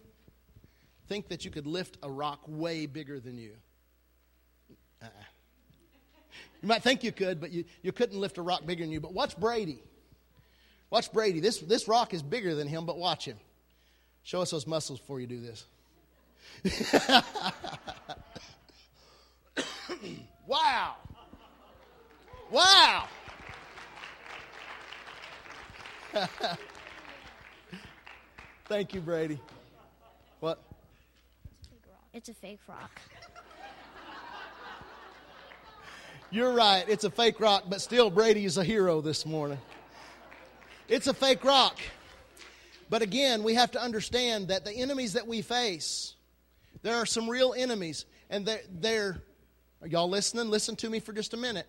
think 1.07 1.29
that 1.29 1.45
you 1.45 1.51
could 1.51 1.67
lift 1.67 1.97
a 2.03 2.09
rock 2.09 2.41
way 2.47 2.85
bigger 2.85 3.19
than 3.19 3.37
you? 3.37 3.51
Uh-uh. 5.01 5.09
You 6.61 6.67
might 6.67 6.83
think 6.83 7.03
you 7.03 7.11
could, 7.11 7.39
but 7.39 7.51
you, 7.51 7.65
you 7.83 7.91
couldn't 7.91 8.19
lift 8.19 8.37
a 8.37 8.41
rock 8.41 8.65
bigger 8.65 8.83
than 8.83 8.91
you. 8.91 8.99
But 8.99 9.13
watch 9.13 9.37
Brady. 9.37 9.79
Watch 10.89 11.11
Brady. 11.13 11.39
This, 11.39 11.59
this 11.59 11.87
rock 11.87 12.13
is 12.13 12.23
bigger 12.23 12.55
than 12.55 12.67
him, 12.67 12.85
but 12.85 12.97
watch 12.97 13.25
him. 13.25 13.37
Show 14.23 14.41
us 14.41 14.51
those 14.51 14.65
muscles 14.65 14.99
before 14.99 15.19
you 15.19 15.27
do 15.27 15.39
this. 15.39 15.65
wow. 20.47 20.95
Wow. 22.49 23.07
Thank 28.65 28.93
you, 28.93 29.01
Brady. 29.01 29.39
What? 30.39 30.59
It's 32.15 32.29
a 32.29 32.33
fake 32.33 32.61
rock. 32.65 33.01
You're 36.31 36.53
right. 36.53 36.85
It's 36.87 37.03
a 37.03 37.09
fake 37.09 37.41
rock, 37.41 37.65
but 37.67 37.81
still, 37.81 38.09
Brady 38.09 38.45
is 38.45 38.57
a 38.57 38.63
hero 38.63 39.01
this 39.01 39.25
morning. 39.25 39.57
It's 40.87 41.07
a 41.07 41.13
fake 41.13 41.43
rock. 41.43 41.77
But 42.89 43.01
again, 43.01 43.43
we 43.43 43.55
have 43.55 43.71
to 43.71 43.81
understand 43.81 44.47
that 44.47 44.63
the 44.63 44.71
enemies 44.71 45.11
that 45.11 45.27
we 45.27 45.41
face, 45.41 46.15
there 46.83 46.95
are 46.95 47.05
some 47.05 47.29
real 47.29 47.53
enemies. 47.53 48.05
And 48.29 48.45
they're, 48.45 48.61
they're 48.71 49.21
are 49.81 49.87
y'all 49.87 50.09
listening? 50.09 50.49
Listen 50.49 50.77
to 50.77 50.89
me 50.89 51.01
for 51.01 51.11
just 51.11 51.33
a 51.33 51.37
minute. 51.37 51.67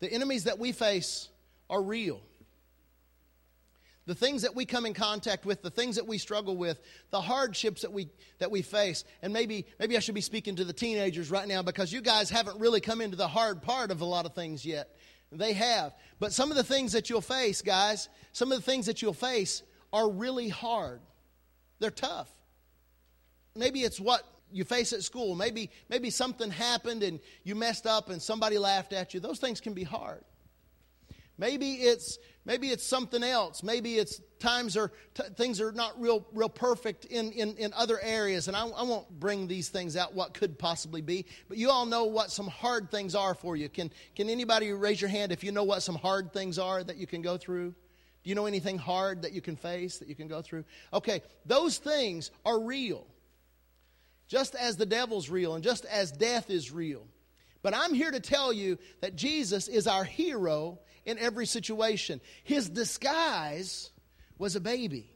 The 0.00 0.12
enemies 0.12 0.42
that 0.44 0.58
we 0.58 0.72
face 0.72 1.28
are 1.70 1.80
real. 1.80 2.20
The 4.06 4.14
things 4.14 4.42
that 4.42 4.54
we 4.54 4.66
come 4.66 4.84
in 4.84 4.92
contact 4.92 5.46
with, 5.46 5.62
the 5.62 5.70
things 5.70 5.96
that 5.96 6.06
we 6.06 6.18
struggle 6.18 6.56
with, 6.56 6.80
the 7.10 7.20
hardships 7.20 7.82
that 7.82 7.92
we, 7.92 8.08
that 8.38 8.50
we 8.50 8.60
face. 8.60 9.04
And 9.22 9.32
maybe, 9.32 9.66
maybe 9.78 9.96
I 9.96 10.00
should 10.00 10.14
be 10.14 10.20
speaking 10.20 10.56
to 10.56 10.64
the 10.64 10.74
teenagers 10.74 11.30
right 11.30 11.48
now 11.48 11.62
because 11.62 11.90
you 11.90 12.02
guys 12.02 12.28
haven't 12.28 12.60
really 12.60 12.80
come 12.80 13.00
into 13.00 13.16
the 13.16 13.28
hard 13.28 13.62
part 13.62 13.90
of 13.90 14.02
a 14.02 14.04
lot 14.04 14.26
of 14.26 14.34
things 14.34 14.64
yet. 14.64 14.94
They 15.32 15.54
have. 15.54 15.94
But 16.20 16.32
some 16.32 16.50
of 16.50 16.56
the 16.56 16.64
things 16.64 16.92
that 16.92 17.08
you'll 17.08 17.22
face, 17.22 17.62
guys, 17.62 18.08
some 18.32 18.52
of 18.52 18.58
the 18.58 18.64
things 18.64 18.86
that 18.86 19.00
you'll 19.00 19.14
face 19.14 19.62
are 19.92 20.10
really 20.10 20.48
hard. 20.48 21.00
They're 21.78 21.90
tough. 21.90 22.28
Maybe 23.56 23.80
it's 23.82 23.98
what 23.98 24.22
you 24.52 24.64
face 24.64 24.92
at 24.92 25.02
school. 25.02 25.34
Maybe, 25.34 25.70
maybe 25.88 26.10
something 26.10 26.50
happened 26.50 27.02
and 27.02 27.20
you 27.42 27.54
messed 27.54 27.86
up 27.86 28.10
and 28.10 28.20
somebody 28.20 28.58
laughed 28.58 28.92
at 28.92 29.14
you. 29.14 29.20
Those 29.20 29.38
things 29.38 29.60
can 29.60 29.72
be 29.72 29.84
hard. 29.84 30.24
Maybe 31.36 31.72
it's 31.72 32.18
maybe 32.44 32.68
it's 32.68 32.84
something 32.84 33.22
else. 33.22 33.62
Maybe 33.62 33.96
it's 33.96 34.20
times 34.38 34.76
are 34.76 34.92
t- 35.14 35.24
things 35.36 35.60
are 35.60 35.72
not 35.72 36.00
real 36.00 36.24
real 36.32 36.48
perfect 36.48 37.06
in, 37.06 37.32
in, 37.32 37.56
in 37.56 37.72
other 37.72 37.98
areas. 38.00 38.46
And 38.46 38.56
I, 38.56 38.66
I 38.66 38.82
won't 38.82 39.08
bring 39.18 39.48
these 39.48 39.68
things 39.68 39.96
out 39.96 40.14
what 40.14 40.34
could 40.34 40.58
possibly 40.58 41.00
be. 41.00 41.26
But 41.48 41.58
you 41.58 41.70
all 41.70 41.86
know 41.86 42.04
what 42.04 42.30
some 42.30 42.46
hard 42.46 42.90
things 42.90 43.14
are 43.14 43.34
for 43.34 43.56
you. 43.56 43.68
Can 43.68 43.90
can 44.14 44.28
anybody 44.28 44.72
raise 44.72 45.00
your 45.00 45.10
hand 45.10 45.32
if 45.32 45.42
you 45.42 45.50
know 45.50 45.64
what 45.64 45.82
some 45.82 45.96
hard 45.96 46.32
things 46.32 46.58
are 46.58 46.84
that 46.84 46.96
you 46.96 47.06
can 47.06 47.20
go 47.20 47.36
through? 47.36 47.70
Do 47.70 48.30
you 48.30 48.34
know 48.34 48.46
anything 48.46 48.78
hard 48.78 49.22
that 49.22 49.32
you 49.32 49.40
can 49.40 49.56
face 49.56 49.98
that 49.98 50.08
you 50.08 50.14
can 50.14 50.28
go 50.28 50.40
through? 50.40 50.64
Okay, 50.92 51.20
those 51.44 51.78
things 51.78 52.30
are 52.46 52.60
real. 52.60 53.06
Just 54.28 54.54
as 54.54 54.76
the 54.76 54.86
devil's 54.86 55.28
real 55.28 55.54
and 55.54 55.64
just 55.64 55.84
as 55.84 56.10
death 56.10 56.48
is 56.48 56.70
real. 56.70 57.06
But 57.62 57.74
I'm 57.74 57.92
here 57.92 58.10
to 58.10 58.20
tell 58.20 58.52
you 58.52 58.78
that 59.00 59.16
Jesus 59.16 59.68
is 59.68 59.86
our 59.86 60.04
hero 60.04 60.78
in 61.04 61.18
every 61.18 61.46
situation. 61.46 62.20
His 62.42 62.68
disguise 62.68 63.90
was 64.38 64.56
a 64.56 64.60
baby. 64.60 65.10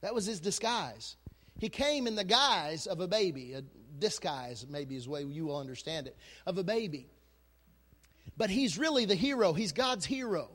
That 0.00 0.14
was 0.14 0.26
his 0.26 0.40
disguise. 0.40 1.16
He 1.58 1.68
came 1.68 2.06
in 2.06 2.14
the 2.14 2.24
guise 2.24 2.86
of 2.86 3.00
a 3.00 3.06
baby, 3.06 3.52
a 3.52 3.62
disguise, 3.98 4.66
maybe 4.68 4.96
is 4.96 5.04
the 5.04 5.10
way 5.10 5.22
you 5.24 5.46
will 5.46 5.58
understand 5.58 6.06
it, 6.06 6.16
of 6.46 6.56
a 6.56 6.64
baby. 6.64 7.10
But 8.36 8.48
he's 8.48 8.78
really 8.78 9.04
the 9.04 9.14
hero. 9.14 9.52
He's 9.52 9.72
God's 9.72 10.06
hero. 10.06 10.48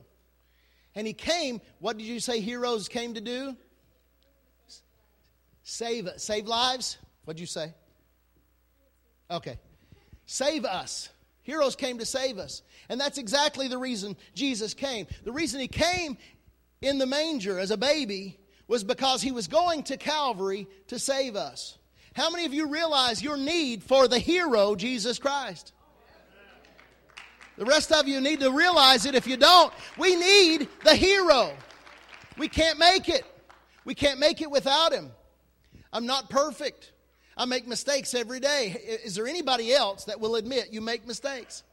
And 0.95 1.05
he 1.05 1.13
came, 1.13 1.61
what 1.79 1.97
did 1.97 2.07
you 2.07 2.19
say 2.19 2.39
heroes 2.39 2.87
came 2.87 3.13
to 3.13 3.21
do? 3.21 3.55
Save 5.63 6.09
save 6.17 6.47
lives? 6.47 6.97
What'd 7.25 7.39
you 7.39 7.47
say? 7.47 7.73
Okay. 9.29 9.59
Save 10.25 10.65
us. 10.65 11.09
Heroes 11.45 11.75
came 11.75 11.99
to 11.99 12.05
save 12.05 12.39
us. 12.39 12.63
And 12.89 12.99
that's 12.99 13.19
exactly 13.19 13.67
the 13.67 13.77
reason 13.77 14.17
Jesus 14.33 14.73
came. 14.73 15.05
The 15.23 15.31
reason 15.31 15.59
he 15.59 15.67
came 15.67 16.17
in 16.81 16.97
the 16.97 17.05
manger 17.05 17.59
as 17.59 17.69
a 17.69 17.77
baby 17.77 18.39
was 18.67 18.83
because 18.83 19.21
he 19.21 19.31
was 19.31 19.47
going 19.47 19.83
to 19.83 19.95
Calvary 19.95 20.67
to 20.87 20.97
save 20.97 21.35
us. 21.35 21.77
How 22.15 22.31
many 22.31 22.45
of 22.45 22.53
you 22.53 22.67
realize 22.67 23.21
your 23.21 23.37
need 23.37 23.83
for 23.83 24.07
the 24.07 24.17
hero, 24.17 24.75
Jesus 24.75 25.19
Christ? 25.19 25.71
The 27.57 27.65
rest 27.65 27.91
of 27.91 28.07
you 28.07 28.19
need 28.21 28.39
to 28.39 28.51
realize 28.51 29.05
it 29.05 29.13
if 29.13 29.27
you 29.27 29.37
don't. 29.37 29.71
We 29.99 30.15
need 30.15 30.67
the 30.83 30.95
hero. 30.95 31.53
We 32.39 32.47
can't 32.47 32.79
make 32.79 33.07
it. 33.07 33.23
We 33.85 33.93
can't 33.93 34.19
make 34.19 34.41
it 34.41 34.49
without 34.49 34.91
him. 34.91 35.11
I'm 35.93 36.07
not 36.07 36.27
perfect. 36.31 36.91
I 37.37 37.45
make 37.45 37.67
mistakes 37.67 38.13
every 38.13 38.39
day. 38.39 38.99
Is 39.03 39.15
there 39.15 39.27
anybody 39.27 39.73
else 39.73 40.05
that 40.05 40.19
will 40.19 40.35
admit 40.35 40.69
you 40.71 40.81
make 40.81 41.05
mistakes? 41.05 41.63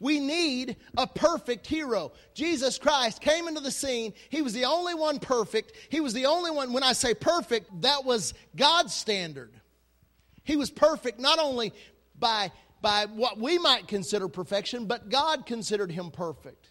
We 0.00 0.18
need 0.20 0.76
a 0.98 1.06
perfect 1.06 1.66
hero. 1.66 2.12
Jesus 2.34 2.78
Christ 2.78 3.20
came 3.20 3.48
into 3.48 3.60
the 3.60 3.70
scene. 3.70 4.12
He 4.28 4.42
was 4.42 4.52
the 4.52 4.66
only 4.66 4.94
one 4.94 5.18
perfect. 5.18 5.72
He 5.88 6.00
was 6.00 6.12
the 6.12 6.26
only 6.26 6.50
one, 6.50 6.72
when 6.72 6.82
I 6.82 6.92
say 6.92 7.14
perfect, 7.14 7.80
that 7.82 8.04
was 8.04 8.34
God's 8.56 8.92
standard. 8.92 9.52
He 10.42 10.56
was 10.56 10.70
perfect 10.70 11.18
not 11.18 11.38
only 11.38 11.72
by, 12.18 12.52
by 12.82 13.06
what 13.06 13.38
we 13.38 13.56
might 13.58 13.88
consider 13.88 14.28
perfection, 14.28 14.84
but 14.86 15.08
God 15.08 15.46
considered 15.46 15.90
him 15.90 16.10
perfect. 16.10 16.68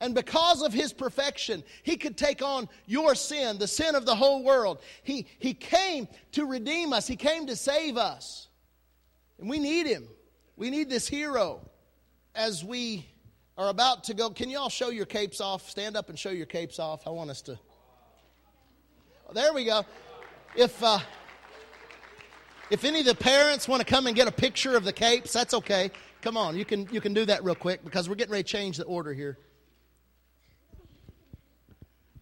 And 0.00 0.14
because 0.14 0.62
of 0.62 0.72
his 0.72 0.92
perfection, 0.92 1.64
he 1.82 1.96
could 1.96 2.16
take 2.16 2.42
on 2.42 2.68
your 2.86 3.14
sin, 3.14 3.58
the 3.58 3.66
sin 3.66 3.94
of 3.94 4.04
the 4.04 4.14
whole 4.14 4.42
world. 4.42 4.80
He, 5.02 5.26
he 5.38 5.54
came 5.54 6.06
to 6.32 6.44
redeem 6.44 6.92
us, 6.92 7.06
he 7.06 7.16
came 7.16 7.46
to 7.46 7.56
save 7.56 7.96
us. 7.96 8.48
And 9.38 9.48
we 9.48 9.58
need 9.58 9.86
him. 9.86 10.08
We 10.56 10.70
need 10.70 10.88
this 10.88 11.06
hero. 11.06 11.60
As 12.34 12.64
we 12.64 13.06
are 13.56 13.68
about 13.68 14.04
to 14.04 14.14
go, 14.14 14.30
can 14.30 14.50
you 14.50 14.58
all 14.58 14.68
show 14.68 14.90
your 14.90 15.06
capes 15.06 15.40
off? 15.40 15.68
Stand 15.68 15.96
up 15.96 16.10
and 16.10 16.18
show 16.18 16.30
your 16.30 16.46
capes 16.46 16.78
off. 16.78 17.06
I 17.06 17.10
want 17.10 17.30
us 17.30 17.42
to. 17.42 17.58
There 19.32 19.52
we 19.52 19.64
go. 19.64 19.84
If. 20.56 20.82
Uh, 20.82 20.98
if 22.68 22.84
any 22.84 22.98
of 22.98 23.06
the 23.06 23.14
parents 23.14 23.68
want 23.68 23.80
to 23.80 23.86
come 23.86 24.08
and 24.08 24.16
get 24.16 24.26
a 24.26 24.32
picture 24.32 24.76
of 24.76 24.84
the 24.84 24.92
capes, 24.92 25.32
that's 25.32 25.54
okay. 25.54 25.92
Come 26.20 26.36
on, 26.36 26.56
you 26.56 26.64
can, 26.64 26.88
you 26.90 27.00
can 27.00 27.14
do 27.14 27.24
that 27.26 27.44
real 27.44 27.54
quick 27.54 27.84
because 27.84 28.08
we're 28.08 28.16
getting 28.16 28.32
ready 28.32 28.42
to 28.42 28.48
change 28.48 28.76
the 28.76 28.84
order 28.84 29.12
here. 29.12 29.38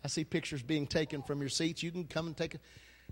I 0.04 0.08
see 0.08 0.22
pictures 0.22 0.62
being 0.62 0.86
taken 0.86 1.22
from 1.22 1.40
your 1.40 1.48
seats. 1.48 1.82
You 1.82 1.90
can 1.90 2.04
come 2.04 2.26
and 2.26 2.36
take 2.36 2.54
it. 2.54 2.60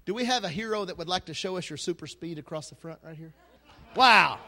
Do 0.04 0.12
we 0.12 0.26
have 0.26 0.44
a 0.44 0.50
hero 0.50 0.84
that 0.84 0.98
would 0.98 1.08
like 1.08 1.24
to 1.26 1.34
show 1.34 1.56
us 1.56 1.70
your 1.70 1.78
super 1.78 2.06
speed 2.06 2.38
across 2.38 2.68
the 2.68 2.74
front 2.74 2.98
right 3.02 3.16
here? 3.16 3.32
Wow. 3.96 4.38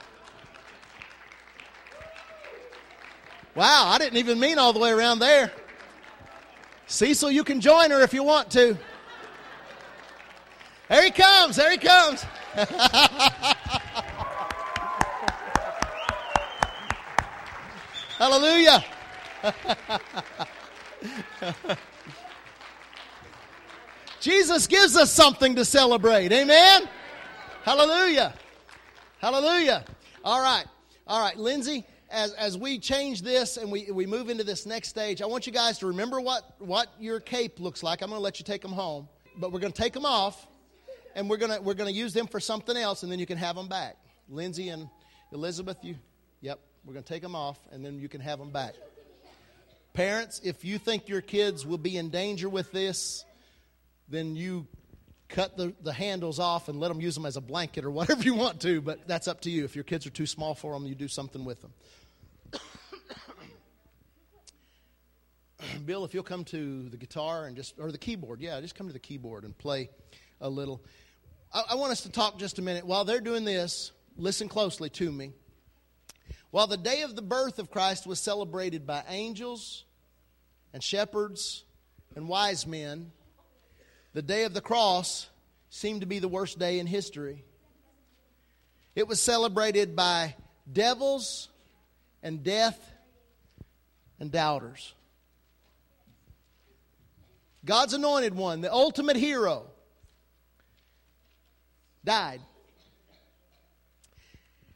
Wow, 3.55 3.87
I 3.87 3.97
didn't 3.99 4.19
even 4.19 4.39
mean 4.39 4.59
all 4.59 4.75
the 4.75 4.81
way 4.81 4.91
around 4.91 5.21
there. 5.21 5.51
Cecil, 6.87 7.31
you 7.31 7.45
can 7.45 7.63
join 7.63 7.91
her 7.91 8.03
if 8.03 8.13
you 8.13 8.23
want 8.23 8.51
to. 8.51 8.77
There 10.91 11.03
he 11.03 11.11
comes. 11.11 11.57
There 11.57 11.71
he 11.71 11.79
comes. 11.79 12.23
Hallelujah. 18.19 18.85
Jesus 24.25 24.67
gives 24.67 24.97
us 24.97 25.13
something 25.13 25.55
to 25.57 25.67
celebrate. 25.67 26.33
Amen? 26.33 26.89
Hallelujah. 27.63 28.33
Hallelujah. 29.19 29.85
All 30.25 30.41
right. 30.41 30.65
All 31.07 31.21
right, 31.21 31.37
Lindsay, 31.37 31.85
as, 32.11 32.33
as 32.33 32.57
we 32.57 32.79
change 32.79 33.21
this 33.21 33.59
and 33.59 33.71
we, 33.71 33.91
we 33.91 34.07
move 34.07 34.31
into 34.31 34.43
this 34.43 34.65
next 34.65 34.89
stage, 34.89 35.21
I 35.21 35.27
want 35.27 35.47
you 35.47 35.53
guys 35.53 35.79
to 35.81 35.89
remember 35.89 36.23
what, 36.23 36.55
what 36.59 36.89
your 36.99 37.21
cape 37.21 37.61
looks 37.61 37.83
like. 37.83 38.01
I'm 38.01 38.09
going 38.09 38.19
to 38.19 38.23
let 38.23 38.39
you 38.39 38.47
take 38.47 38.63
them 38.63 38.73
home, 38.73 39.11
but 39.37 39.53
we're 39.53 39.61
going 39.61 39.75
to 39.75 39.83
take 39.83 39.93
them 39.93 40.07
off 40.07 40.47
and 41.15 41.29
we're 41.29 41.37
going 41.37 41.53
to, 41.53 41.61
we're 41.61 41.75
going 41.75 41.93
to 41.93 41.95
use 41.95 42.15
them 42.15 42.27
for 42.27 42.41
something 42.41 42.79
else 42.79 43.03
and 43.03 43.13
then 43.13 43.19
you 43.19 43.27
can 43.27 43.37
have 43.37 43.57
them 43.57 43.69
back. 43.69 43.99
Lindsay 44.31 44.71
and 44.71 44.89
Elizabeth, 45.33 45.77
you, 45.83 45.97
yep, 46.41 46.61
we're 46.87 46.95
going 46.95 47.05
to 47.05 47.13
take 47.13 47.21
them 47.21 47.37
off 47.37 47.59
and 47.73 47.85
then 47.85 48.01
you 48.01 48.09
can 48.09 48.23
have 48.23 48.39
them 48.39 48.53
back. 48.53 48.73
Parents, 49.93 50.41
if 50.43 50.65
you 50.65 50.79
think 50.79 51.11
your 51.11 51.21
kids 51.21 51.67
will 51.67 51.77
be 51.77 51.99
in 51.99 52.09
danger 52.09 52.49
with 52.49 52.73
this, 52.73 53.27
then 54.09 54.37
you 54.37 54.67
cut 55.29 55.57
the, 55.57 55.75
the 55.83 55.93
handles 55.93 56.39
off 56.39 56.69
and 56.69 56.79
let 56.79 56.89
them 56.89 57.01
use 57.01 57.15
them 57.15 57.27
as 57.27 57.37
a 57.37 57.41
blanket 57.41 57.85
or 57.85 57.91
whatever 57.91 58.23
you 58.23 58.35
want 58.35 58.61
to, 58.61 58.81
but 58.81 59.07
that's 59.09 59.27
up 59.29 59.41
to 59.43 59.51
you. 59.51 59.65
If 59.65 59.75
your 59.75 59.85
kids 59.85 60.07
are 60.07 60.11
too 60.11 60.27
small 60.27 60.55
for 60.55 60.73
them, 60.73 60.87
you 60.87 60.95
do 60.95 61.09
something 61.09 61.45
with 61.45 61.61
them. 61.61 61.73
Bill, 65.87 66.05
if 66.05 66.15
you'll 66.15 66.23
come 66.23 66.45
to 66.45 66.89
the 66.89 66.97
guitar 66.97 67.47
and 67.47 67.57
just, 67.57 67.75
or 67.79 67.91
the 67.91 67.99
keyboard, 67.99 68.41
yeah, 68.41 68.61
just 68.61 68.75
come 68.75 68.87
to 68.87 68.93
the 68.93 68.99
keyboard 68.99 69.45
and 69.45 69.57
play 69.57 69.91
a 70.41 70.49
little. 70.49 70.83
I, 71.53 71.63
I 71.71 71.75
want 71.75 71.93
us 71.93 72.03
to 72.03 72.11
talk 72.11 72.39
just 72.39 72.59
a 72.59 72.63
minute. 72.63 72.85
While 72.87 73.05
they're 73.05 73.21
doing 73.21 73.45
this, 73.45 73.93
listen 74.17 74.49
closely 74.49 74.91
to 74.91 75.11
me. 75.11 75.33
While 76.51 76.69
the 76.69 76.77
day 76.77 77.03
of 77.03 77.17
the 77.17 77.23
birth 77.23 77.59
of 77.59 77.71
Christ 77.71 78.07
was 78.07 78.21
celebrated 78.21 78.87
by 78.87 79.03
angels 79.09 79.85
and 80.73 80.81
shepherds 80.83 81.65
and 82.15 82.29
wise 82.29 82.65
men, 82.67 83.11
the 84.15 84.23
day 84.23 84.45
of 84.45 84.55
the 84.55 84.61
cross 84.61 85.29
seemed 85.69 86.01
to 86.01 86.07
be 86.07 86.21
the 86.21 86.29
worst 86.29 86.59
day 86.59 86.79
in 86.79 86.87
history. 86.87 87.45
It 88.95 89.09
was 89.09 89.21
celebrated 89.21 89.97
by 89.97 90.37
devils 90.73 91.49
and 92.23 92.43
death 92.43 92.79
and 94.21 94.31
doubters. 94.31 94.95
God's 97.65 97.93
anointed 97.93 98.35
one, 98.35 98.61
the 98.61 98.73
ultimate 98.73 99.17
hero, 99.17 99.67
died. 102.05 102.41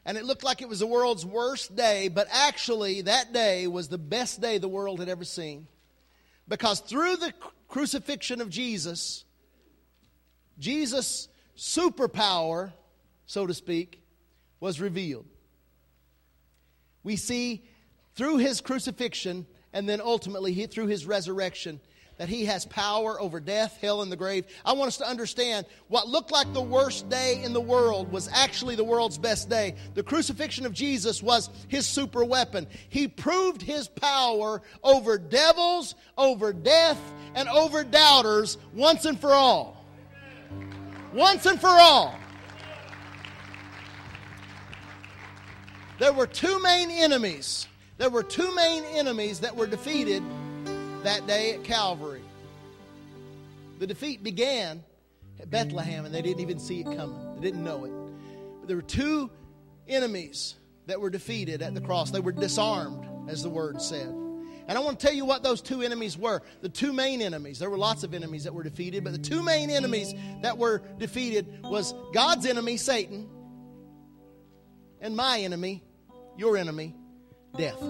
And 0.05 0.17
it 0.17 0.25
looked 0.25 0.43
like 0.43 0.61
it 0.61 0.67
was 0.67 0.79
the 0.79 0.87
world's 0.87 1.25
worst 1.25 1.75
day, 1.75 2.07
but 2.07 2.27
actually, 2.31 3.03
that 3.03 3.31
day 3.31 3.67
was 3.67 3.87
the 3.87 3.97
best 3.97 4.41
day 4.41 4.57
the 4.57 4.67
world 4.67 4.99
had 4.99 5.07
ever 5.07 5.23
seen. 5.23 5.67
Because 6.47 6.79
through 6.79 7.17
the 7.17 7.31
crucifixion 7.67 8.41
of 8.41 8.49
Jesus, 8.49 9.23
Jesus' 10.59 11.27
superpower, 11.57 12.73
so 13.25 13.47
to 13.47 13.53
speak, 13.53 14.01
was 14.59 14.79
revealed. 14.79 15.25
We 17.03 17.15
see 17.15 17.63
through 18.15 18.37
his 18.37 18.61
crucifixion 18.61 19.45
and 19.71 19.87
then 19.87 20.01
ultimately 20.01 20.65
through 20.65 20.87
his 20.87 21.05
resurrection 21.05 21.79
that 22.19 22.27
he 22.27 22.45
has 22.45 22.65
power 22.65 23.19
over 23.19 23.39
death, 23.39 23.77
hell, 23.81 24.01
and 24.01 24.11
the 24.11 24.17
grave. 24.17 24.45
I 24.65 24.73
want 24.73 24.89
us 24.89 24.97
to 24.97 25.07
understand 25.07 25.65
what 25.87 26.09
looked 26.09 26.31
like 26.31 26.51
the 26.53 26.61
worst 26.61 27.07
day 27.09 27.41
in 27.41 27.53
the 27.53 27.61
world 27.61 28.11
was 28.11 28.27
actually 28.33 28.75
the 28.75 28.83
world's 28.83 29.17
best 29.17 29.49
day. 29.49 29.75
The 29.93 30.03
crucifixion 30.03 30.65
of 30.65 30.73
Jesus 30.73 31.23
was 31.23 31.49
his 31.69 31.87
super 31.87 32.25
weapon. 32.25 32.67
He 32.89 33.07
proved 33.07 33.61
his 33.61 33.87
power 33.87 34.61
over 34.83 35.17
devils, 35.17 35.95
over 36.17 36.51
death, 36.51 36.99
and 37.35 37.47
over 37.47 37.85
doubters 37.85 38.57
once 38.73 39.05
and 39.05 39.17
for 39.17 39.33
all. 39.33 39.78
Once 41.13 41.45
and 41.45 41.59
for 41.59 41.67
all. 41.67 42.15
There 45.99 46.13
were 46.13 46.27
two 46.27 46.61
main 46.61 46.89
enemies. 46.89 47.67
There 47.97 48.09
were 48.09 48.23
two 48.23 48.53
main 48.55 48.85
enemies 48.85 49.39
that 49.41 49.55
were 49.55 49.67
defeated 49.67 50.23
that 51.03 51.27
day 51.27 51.53
at 51.53 51.63
Calvary. 51.63 52.21
The 53.79 53.87
defeat 53.87 54.23
began 54.23 54.83
at 55.39 55.49
Bethlehem, 55.49 56.05
and 56.05 56.13
they 56.13 56.21
didn't 56.21 56.41
even 56.41 56.59
see 56.59 56.81
it 56.81 56.85
coming. 56.85 57.35
They 57.35 57.41
didn't 57.41 57.63
know 57.63 57.85
it. 57.85 57.91
But 58.59 58.67
there 58.67 58.77
were 58.77 58.81
two 58.81 59.29
enemies 59.87 60.55
that 60.85 60.99
were 60.99 61.09
defeated 61.09 61.61
at 61.61 61.73
the 61.73 61.81
cross. 61.81 62.11
They 62.11 62.19
were 62.19 62.31
disarmed, 62.31 63.29
as 63.29 63.43
the 63.43 63.49
word 63.49 63.81
said. 63.81 64.13
And 64.69 64.77
I 64.77 64.81
want 64.81 64.99
to 64.99 65.05
tell 65.07 65.15
you 65.15 65.25
what 65.25 65.41
those 65.41 65.61
two 65.61 65.81
enemies 65.81 66.15
were. 66.15 66.43
The 66.61 66.69
two 66.69 66.93
main 66.93 67.23
enemies. 67.23 67.57
There 67.57 67.71
were 67.71 67.77
lots 67.77 68.03
of 68.03 68.13
enemies 68.13 68.43
that 68.43 68.53
were 68.53 68.61
defeated, 68.61 69.03
but 69.03 69.13
the 69.13 69.19
two 69.19 69.41
main 69.41 69.71
enemies 69.71 70.13
that 70.43 70.59
were 70.59 70.83
defeated 70.99 71.63
was 71.63 71.95
God's 72.13 72.45
enemy, 72.45 72.77
Satan, 72.77 73.27
and 75.01 75.15
my 75.15 75.39
enemy, 75.39 75.83
your 76.37 76.55
enemy, 76.55 76.95
death. 77.57 77.81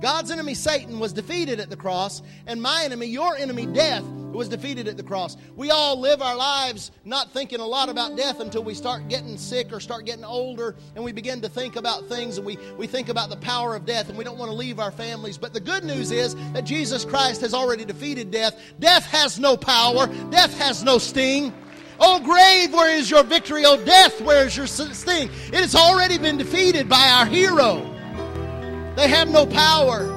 God's 0.00 0.30
enemy, 0.30 0.54
Satan, 0.54 0.98
was 0.98 1.12
defeated 1.12 1.60
at 1.60 1.70
the 1.70 1.76
cross, 1.76 2.22
and 2.46 2.60
my 2.60 2.82
enemy, 2.84 3.06
your 3.06 3.36
enemy, 3.36 3.66
death, 3.66 4.04
was 4.32 4.48
defeated 4.48 4.88
at 4.88 4.96
the 4.96 5.02
cross. 5.02 5.36
We 5.56 5.70
all 5.70 5.98
live 5.98 6.22
our 6.22 6.36
lives 6.36 6.90
not 7.04 7.32
thinking 7.32 7.60
a 7.60 7.66
lot 7.66 7.88
about 7.88 8.16
death 8.16 8.40
until 8.40 8.62
we 8.62 8.74
start 8.74 9.08
getting 9.08 9.36
sick 9.36 9.72
or 9.72 9.80
start 9.80 10.06
getting 10.06 10.24
older, 10.24 10.76
and 10.94 11.04
we 11.04 11.12
begin 11.12 11.40
to 11.42 11.48
think 11.48 11.76
about 11.76 12.08
things, 12.08 12.38
and 12.38 12.46
we, 12.46 12.56
we 12.78 12.86
think 12.86 13.08
about 13.08 13.28
the 13.28 13.36
power 13.36 13.74
of 13.74 13.84
death, 13.84 14.08
and 14.08 14.16
we 14.16 14.24
don't 14.24 14.38
want 14.38 14.50
to 14.50 14.56
leave 14.56 14.78
our 14.78 14.92
families. 14.92 15.36
But 15.36 15.52
the 15.52 15.60
good 15.60 15.84
news 15.84 16.10
is 16.10 16.34
that 16.52 16.64
Jesus 16.64 17.04
Christ 17.04 17.40
has 17.42 17.52
already 17.52 17.84
defeated 17.84 18.30
death. 18.30 18.58
Death 18.78 19.04
has 19.06 19.38
no 19.38 19.56
power, 19.56 20.06
death 20.30 20.56
has 20.58 20.82
no 20.82 20.98
sting. 20.98 21.52
Oh, 21.98 22.18
grave, 22.20 22.72
where 22.72 22.96
is 22.96 23.10
your 23.10 23.22
victory? 23.22 23.64
Oh, 23.66 23.76
death, 23.84 24.22
where 24.22 24.46
is 24.46 24.56
your 24.56 24.66
sting? 24.66 25.28
It 25.48 25.54
has 25.54 25.74
already 25.74 26.16
been 26.16 26.38
defeated 26.38 26.88
by 26.88 27.10
our 27.10 27.26
hero. 27.26 27.99
They 28.96 29.08
have 29.08 29.28
no 29.30 29.46
power. 29.46 30.16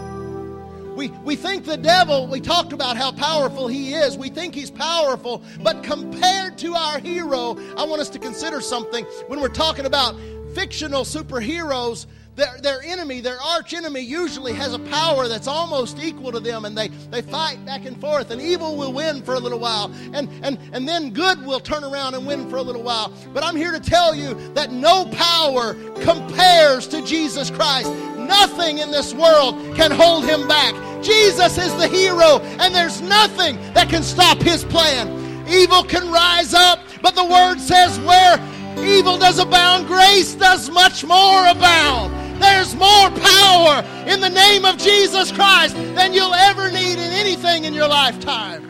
We, 0.95 1.09
we 1.23 1.35
think 1.35 1.65
the 1.65 1.77
devil, 1.77 2.27
we 2.27 2.39
talked 2.39 2.71
about 2.71 2.97
how 2.97 3.11
powerful 3.11 3.67
he 3.67 3.93
is. 3.93 4.17
We 4.17 4.29
think 4.29 4.53
he's 4.53 4.69
powerful, 4.69 5.43
but 5.61 5.83
compared 5.83 6.57
to 6.59 6.75
our 6.75 6.99
hero, 6.99 7.57
I 7.75 7.85
want 7.85 8.01
us 8.01 8.09
to 8.09 8.19
consider 8.19 8.61
something 8.61 9.05
when 9.27 9.39
we're 9.39 9.49
talking 9.49 9.85
about 9.85 10.15
fictional 10.53 11.03
superheroes 11.03 12.05
their, 12.35 12.57
their 12.61 12.81
enemy, 12.81 13.21
their 13.21 13.39
arch 13.39 13.73
enemy, 13.73 13.99
usually 13.99 14.53
has 14.53 14.73
a 14.73 14.79
power 14.79 15.27
that's 15.27 15.47
almost 15.47 15.99
equal 15.99 16.31
to 16.31 16.39
them, 16.39 16.65
and 16.65 16.75
they, 16.75 16.87
they 16.87 17.21
fight 17.21 17.63
back 17.63 17.85
and 17.85 17.99
forth, 18.01 18.31
and 18.31 18.41
evil 18.41 18.75
will 18.75 18.91
win 18.91 19.21
for 19.21 19.35
a 19.35 19.39
little 19.39 19.59
while, 19.59 19.93
and, 20.13 20.27
and, 20.43 20.57
and 20.71 20.87
then 20.87 21.11
good 21.11 21.45
will 21.45 21.59
turn 21.59 21.83
around 21.83 22.15
and 22.15 22.25
win 22.25 22.49
for 22.49 22.55
a 22.55 22.61
little 22.61 22.81
while. 22.81 23.13
But 23.33 23.43
I'm 23.43 23.55
here 23.55 23.71
to 23.71 23.79
tell 23.79 24.15
you 24.15 24.33
that 24.53 24.71
no 24.71 25.05
power 25.11 25.75
compares 26.01 26.87
to 26.87 27.05
Jesus 27.05 27.51
Christ. 27.51 27.91
Nothing 28.27 28.79
in 28.79 28.91
this 28.91 29.13
world 29.13 29.55
can 29.75 29.91
hold 29.91 30.25
him 30.25 30.47
back. 30.47 30.73
Jesus 31.03 31.57
is 31.57 31.75
the 31.75 31.87
hero, 31.87 32.39
and 32.59 32.73
there's 32.73 33.01
nothing 33.01 33.57
that 33.73 33.89
can 33.89 34.03
stop 34.03 34.41
his 34.41 34.63
plan. 34.63 35.47
Evil 35.47 35.83
can 35.83 36.09
rise 36.11 36.53
up, 36.53 36.79
but 37.01 37.15
the 37.15 37.25
word 37.25 37.59
says, 37.59 37.99
where 37.99 38.39
evil 38.79 39.17
does 39.17 39.39
abound, 39.39 39.87
grace 39.87 40.33
does 40.35 40.69
much 40.69 41.03
more 41.03 41.47
abound. 41.47 42.13
There's 42.41 42.75
more 42.75 43.09
power 43.11 43.83
in 44.07 44.19
the 44.19 44.29
name 44.29 44.65
of 44.65 44.77
Jesus 44.77 45.31
Christ 45.31 45.75
than 45.75 46.13
you'll 46.13 46.33
ever 46.33 46.71
need 46.71 46.93
in 46.93 47.11
anything 47.11 47.65
in 47.65 47.73
your 47.73 47.87
lifetime. 47.87 48.69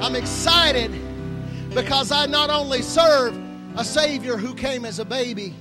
I'm 0.00 0.14
excited 0.14 0.92
because 1.74 2.12
I 2.12 2.26
not 2.26 2.50
only 2.50 2.82
serve 2.82 3.36
a 3.76 3.84
Savior 3.84 4.36
who 4.36 4.54
came 4.54 4.84
as 4.84 4.98
a 4.98 5.04
baby. 5.04 5.54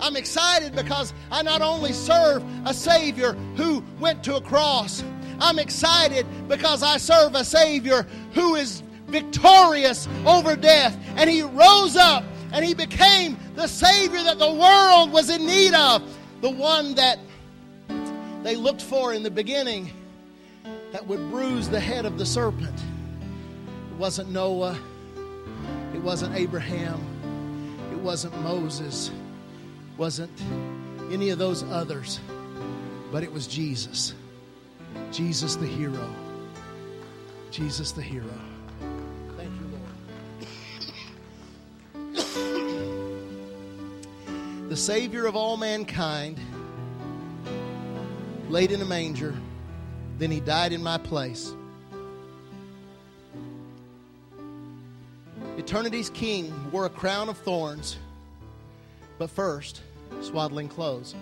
I'm 0.00 0.16
excited 0.16 0.74
because 0.74 1.12
I 1.30 1.42
not 1.42 1.62
only 1.62 1.92
serve 1.92 2.44
a 2.64 2.74
Savior 2.74 3.32
who 3.56 3.82
went 3.98 4.22
to 4.24 4.36
a 4.36 4.40
cross, 4.40 5.02
I'm 5.40 5.58
excited 5.58 6.26
because 6.48 6.82
I 6.82 6.96
serve 6.96 7.34
a 7.34 7.44
Savior 7.44 8.06
who 8.32 8.54
is 8.54 8.82
victorious 9.06 10.08
over 10.24 10.56
death. 10.56 10.96
And 11.16 11.28
He 11.30 11.42
rose 11.42 11.96
up 11.96 12.24
and 12.52 12.64
he 12.64 12.74
became 12.74 13.36
the 13.54 13.66
Savior 13.66 14.22
that 14.22 14.38
the 14.38 14.52
world 14.52 15.12
was 15.12 15.30
in 15.30 15.46
need 15.46 15.74
of, 15.74 16.02
the 16.40 16.50
one 16.50 16.94
that 16.94 17.18
they 18.42 18.56
looked 18.56 18.82
for 18.82 19.12
in 19.12 19.22
the 19.22 19.30
beginning 19.30 19.90
that 20.92 21.06
would 21.06 21.30
bruise 21.30 21.68
the 21.68 21.80
head 21.80 22.06
of 22.06 22.18
the 22.18 22.26
serpent. 22.26 22.78
It 23.90 23.96
wasn't 23.98 24.30
Noah, 24.30 24.78
it 25.94 26.00
wasn't 26.00 26.34
Abraham, 26.34 27.00
it 27.92 27.98
wasn't 27.98 28.38
Moses, 28.42 29.10
wasn't 29.96 30.30
any 31.10 31.30
of 31.30 31.38
those 31.38 31.62
others, 31.64 32.20
but 33.10 33.22
it 33.22 33.32
was 33.32 33.46
Jesus. 33.46 34.14
Jesus 35.12 35.56
the 35.56 35.66
hero. 35.66 36.14
Jesus 37.50 37.92
the 37.92 38.02
hero. 38.02 38.26
Thank 39.36 39.50
you, 39.50 39.66
Lord. 42.14 42.16
the 44.68 44.76
Savior 44.76 45.26
of 45.26 45.36
all 45.36 45.56
mankind, 45.56 46.38
laid 48.48 48.72
in 48.72 48.82
a 48.82 48.84
manger, 48.84 49.34
then 50.18 50.30
he 50.30 50.40
died 50.40 50.72
in 50.72 50.82
my 50.82 50.98
place. 50.98 51.54
Eternity's 55.58 56.10
king 56.10 56.52
wore 56.70 56.84
a 56.86 56.90
crown 56.90 57.28
of 57.28 57.38
thorns, 57.38 57.96
but 59.18 59.30
first, 59.30 59.80
swaddling 60.20 60.68
clothes. 60.68 61.14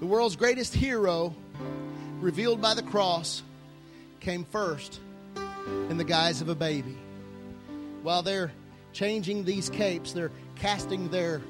The 0.00 0.06
world's 0.06 0.36
greatest 0.36 0.74
hero, 0.74 1.34
revealed 2.20 2.60
by 2.60 2.74
the 2.74 2.82
cross, 2.82 3.42
came 4.20 4.44
first 4.44 5.00
in 5.88 5.96
the 5.96 6.04
guise 6.04 6.40
of 6.40 6.48
a 6.48 6.54
baby. 6.54 6.96
While 8.02 8.22
they're 8.22 8.52
changing 8.92 9.44
these 9.44 9.68
capes, 9.68 10.12
they're 10.12 10.32
casting 10.56 11.08
their 11.08 11.42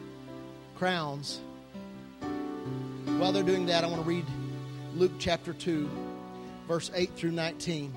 crowns. 0.76 1.40
While 3.18 3.32
they're 3.32 3.42
doing 3.42 3.66
that, 3.66 3.84
I 3.84 3.86
want 3.86 4.02
to 4.02 4.08
read 4.08 4.24
Luke 4.94 5.12
chapter 5.18 5.52
2, 5.52 5.88
verse 6.66 6.90
8 6.94 7.10
through 7.16 7.32
19. 7.32 7.94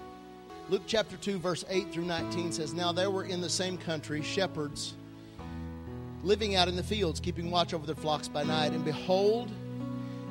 Luke 0.69 0.83
chapter 0.85 1.17
2, 1.17 1.39
verse 1.39 1.65
8 1.69 1.91
through 1.91 2.05
19 2.05 2.51
says, 2.51 2.73
Now 2.73 2.91
there 2.91 3.09
were 3.11 3.23
in 3.23 3.41
the 3.41 3.49
same 3.49 3.77
country 3.77 4.21
shepherds 4.21 4.93
living 6.23 6.55
out 6.55 6.67
in 6.67 6.75
the 6.75 6.83
fields, 6.83 7.19
keeping 7.19 7.51
watch 7.51 7.73
over 7.73 7.85
their 7.85 7.95
flocks 7.95 8.27
by 8.27 8.43
night. 8.43 8.71
And 8.71 8.83
behold, 8.83 9.51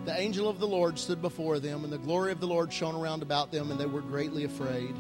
the 0.05 0.19
angel 0.19 0.49
of 0.49 0.59
the 0.59 0.67
Lord 0.67 0.99
stood 0.99 1.23
before 1.23 1.61
them, 1.61 1.85
and 1.85 1.93
the 1.93 1.99
glory 1.99 2.33
of 2.33 2.41
the 2.41 2.47
Lord 2.47 2.73
shone 2.73 2.95
around 2.95 3.23
about 3.23 3.53
them, 3.53 3.71
and 3.71 3.79
they 3.79 3.87
were 3.87 4.01
greatly 4.01 4.45
afraid. 4.45 4.95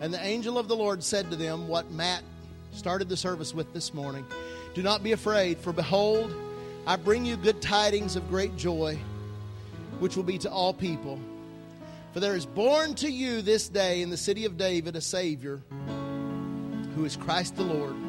And 0.00 0.12
the 0.12 0.24
angel 0.24 0.58
of 0.58 0.68
the 0.68 0.76
Lord 0.76 1.02
said 1.02 1.30
to 1.30 1.36
them, 1.36 1.68
What 1.68 1.90
Matt 1.92 2.22
started 2.72 3.08
the 3.08 3.16
service 3.16 3.54
with 3.54 3.72
this 3.72 3.94
morning 3.94 4.26
Do 4.74 4.82
not 4.82 5.02
be 5.02 5.12
afraid, 5.12 5.58
for 5.58 5.72
behold, 5.72 6.34
I 6.86 6.96
bring 6.96 7.24
you 7.24 7.36
good 7.36 7.60
tidings 7.60 8.16
of 8.16 8.28
great 8.28 8.56
joy, 8.56 8.98
which 9.98 10.16
will 10.16 10.24
be 10.24 10.38
to 10.38 10.50
all 10.50 10.72
people. 10.72 11.18
For 12.12 12.20
there 12.20 12.34
is 12.34 12.46
born 12.46 12.94
to 12.96 13.10
you 13.10 13.42
this 13.42 13.68
day 13.68 14.00
in 14.00 14.10
the 14.10 14.16
city 14.16 14.46
of 14.46 14.56
David 14.56 14.96
a 14.96 15.00
Savior, 15.00 15.60
who 16.96 17.04
is 17.04 17.16
Christ 17.16 17.56
the 17.56 17.64
Lord. 17.64 18.07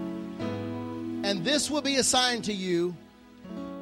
And 1.29 1.45
this 1.45 1.69
will 1.69 1.83
be 1.83 1.97
a 1.97 2.03
sign 2.03 2.41
to 2.41 2.53
you 2.53 2.97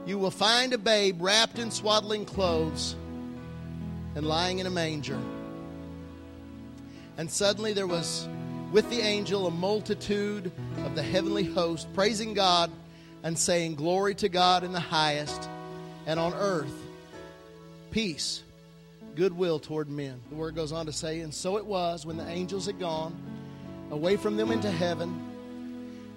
you 0.06 0.18
will 0.18 0.32
find 0.32 0.74
a 0.74 0.78
babe 0.78 1.22
wrapped 1.22 1.60
in 1.60 1.72
swaddling 1.72 2.26
clothes 2.26 2.94
and 4.16 4.28
lying 4.28 4.60
in 4.60 4.66
a 4.66 4.70
manger. 4.70 5.18
And 7.18 7.32
suddenly 7.32 7.72
there 7.72 7.88
was 7.88 8.28
with 8.74 8.90
the 8.90 9.00
angel 9.00 9.48
a 9.48 9.52
multitude 9.52 10.52
of 10.84 10.94
the 10.96 11.02
heavenly 11.02 11.46
host, 11.46 11.88
praising 11.94 12.34
God 12.34 12.70
and 13.24 13.40
saying, 13.40 13.76
Glory 13.76 14.14
to 14.16 14.28
God 14.28 14.66
in 14.66 14.74
the 14.74 14.82
highest, 14.82 15.50
and 16.06 16.20
on 16.20 16.34
earth, 16.34 16.76
peace, 17.92 18.44
goodwill 19.16 19.60
toward 19.60 19.90
men. 19.90 20.20
The 20.30 20.36
word 20.36 20.54
goes 20.54 20.74
on 20.74 20.86
to 20.88 20.92
say, 20.92 21.22
And 21.22 21.34
so 21.34 21.56
it 21.56 21.66
was 21.66 22.06
when 22.06 22.18
the 22.18 22.28
angels 22.28 22.66
had 22.66 22.78
gone 22.78 23.16
away 23.90 24.18
from 24.18 24.36
them 24.36 24.52
into 24.52 24.70
heaven 24.70 25.27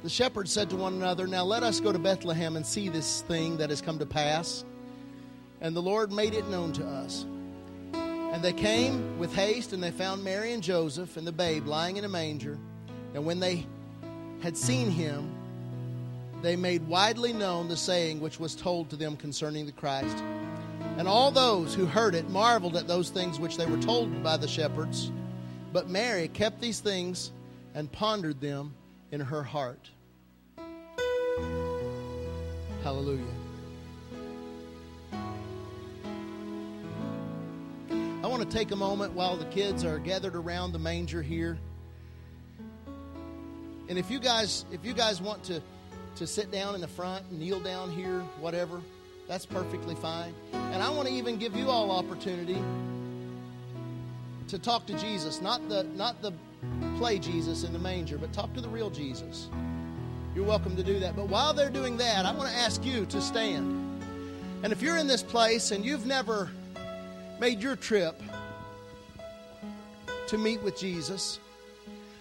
the 0.02 0.08
shepherds 0.08 0.50
said 0.50 0.70
to 0.70 0.76
one 0.76 0.94
another, 0.94 1.26
Now 1.26 1.44
let 1.44 1.62
us 1.62 1.80
go 1.80 1.92
to 1.92 1.98
Bethlehem 1.98 2.56
and 2.56 2.64
see 2.64 2.88
this 2.88 3.22
thing 3.22 3.58
that 3.58 3.70
has 3.70 3.82
come 3.82 3.98
to 3.98 4.06
pass. 4.06 4.64
And 5.60 5.76
the 5.76 5.82
Lord 5.82 6.10
made 6.10 6.32
it 6.32 6.48
known 6.48 6.72
to 6.74 6.86
us. 6.86 7.26
And 7.92 8.42
they 8.42 8.52
came 8.52 9.18
with 9.18 9.34
haste, 9.34 9.72
and 9.72 9.82
they 9.82 9.90
found 9.90 10.24
Mary 10.24 10.52
and 10.52 10.62
Joseph 10.62 11.16
and 11.16 11.26
the 11.26 11.32
babe 11.32 11.66
lying 11.66 11.96
in 11.96 12.04
a 12.04 12.08
manger. 12.08 12.58
And 13.14 13.26
when 13.26 13.40
they 13.40 13.66
had 14.40 14.56
seen 14.56 14.90
him, 14.90 15.30
they 16.40 16.56
made 16.56 16.86
widely 16.86 17.34
known 17.34 17.68
the 17.68 17.76
saying 17.76 18.20
which 18.20 18.40
was 18.40 18.54
told 18.54 18.88
to 18.90 18.96
them 18.96 19.16
concerning 19.16 19.66
the 19.66 19.72
Christ. 19.72 20.16
And 20.96 21.06
all 21.06 21.30
those 21.30 21.74
who 21.74 21.84
heard 21.84 22.14
it 22.14 22.30
marveled 22.30 22.76
at 22.76 22.88
those 22.88 23.10
things 23.10 23.38
which 23.38 23.58
they 23.58 23.66
were 23.66 23.78
told 23.78 24.22
by 24.22 24.38
the 24.38 24.48
shepherds. 24.48 25.12
But 25.72 25.90
Mary 25.90 26.28
kept 26.28 26.60
these 26.60 26.80
things 26.80 27.32
and 27.74 27.92
pondered 27.92 28.40
them 28.40 28.74
in 29.10 29.20
her 29.20 29.42
heart. 29.42 29.90
Hallelujah. 32.82 33.24
I 38.22 38.26
want 38.26 38.48
to 38.48 38.56
take 38.56 38.70
a 38.70 38.76
moment 38.76 39.12
while 39.12 39.36
the 39.36 39.44
kids 39.46 39.84
are 39.84 39.98
gathered 39.98 40.34
around 40.34 40.72
the 40.72 40.78
manger 40.78 41.22
here. 41.22 41.58
And 43.88 43.98
if 43.98 44.10
you 44.10 44.20
guys 44.20 44.64
if 44.70 44.84
you 44.84 44.92
guys 44.92 45.20
want 45.20 45.42
to 45.44 45.60
to 46.16 46.26
sit 46.26 46.50
down 46.50 46.74
in 46.74 46.80
the 46.80 46.88
front, 46.88 47.32
kneel 47.32 47.60
down 47.60 47.90
here, 47.90 48.20
whatever, 48.40 48.80
that's 49.26 49.46
perfectly 49.46 49.94
fine. 49.94 50.34
And 50.52 50.82
I 50.82 50.90
want 50.90 51.08
to 51.08 51.14
even 51.14 51.38
give 51.38 51.56
you 51.56 51.68
all 51.68 51.90
opportunity 51.90 52.62
to 54.48 54.58
talk 54.58 54.86
to 54.86 54.94
Jesus, 54.94 55.40
not 55.40 55.68
the 55.68 55.84
not 55.84 56.22
the 56.22 56.32
play 56.98 57.18
Jesus 57.18 57.64
in 57.64 57.72
the 57.72 57.78
manger, 57.78 58.18
but 58.18 58.32
talk 58.32 58.52
to 58.54 58.60
the 58.60 58.68
real 58.68 58.90
Jesus. 58.90 59.48
You're 60.34 60.44
welcome 60.44 60.76
to 60.76 60.82
do 60.82 60.98
that. 61.00 61.16
But 61.16 61.28
while 61.28 61.52
they're 61.52 61.70
doing 61.70 61.96
that, 61.96 62.24
I 62.24 62.32
want 62.32 62.50
to 62.50 62.56
ask 62.56 62.84
you 62.84 63.06
to 63.06 63.20
stand. 63.20 64.04
And 64.62 64.72
if 64.72 64.82
you're 64.82 64.96
in 64.96 65.06
this 65.06 65.22
place 65.22 65.70
and 65.70 65.84
you've 65.84 66.06
never 66.06 66.50
made 67.40 67.60
your 67.60 67.74
trip 67.74 68.20
to 70.28 70.38
meet 70.38 70.62
with 70.62 70.78
Jesus, 70.78 71.40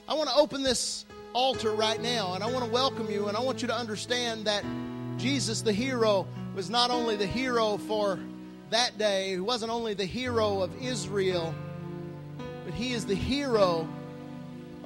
I 0.08 0.14
want 0.14 0.30
to 0.30 0.36
open 0.36 0.64
this 0.64 1.06
altar 1.34 1.72
right 1.72 2.02
now 2.02 2.34
and 2.34 2.44
I 2.44 2.50
want 2.50 2.66
to 2.66 2.72
welcome 2.72 3.12
you 3.12 3.28
and 3.28 3.38
I 3.38 3.42
want 3.42 3.62
you 3.62 3.68
to 3.68 3.76
understand 3.76 4.46
that 4.46 4.64
Jesus, 5.18 5.62
the 5.62 5.74
hero, 5.74 6.26
was 6.56 6.70
not 6.70 6.90
only 6.90 7.16
the 7.16 7.28
hero 7.28 7.78
for 7.78 8.18
that 8.72 8.98
day, 8.98 9.32
he 9.32 9.40
wasn't 9.40 9.72
only 9.72 9.94
the 9.94 10.06
hero 10.06 10.62
of 10.62 10.72
Israel, 10.82 11.54
but 12.66 12.74
he 12.74 12.94
is 12.94 13.06
the 13.06 13.16
hero 13.16 13.88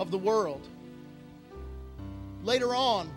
of 0.04 0.12
the 0.12 0.18
world. 0.18 0.62
Later 2.44 2.76
on, 2.76 3.10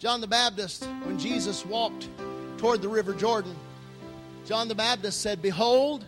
John 0.00 0.20
the 0.20 0.26
Baptist, 0.26 0.84
when 1.04 1.18
Jesus 1.20 1.64
walked 1.64 2.08
toward 2.58 2.82
the 2.82 2.88
River 2.88 3.14
Jordan, 3.14 3.54
John 4.44 4.66
the 4.66 4.74
Baptist 4.74 5.22
said, 5.22 5.40
Behold, 5.40 6.04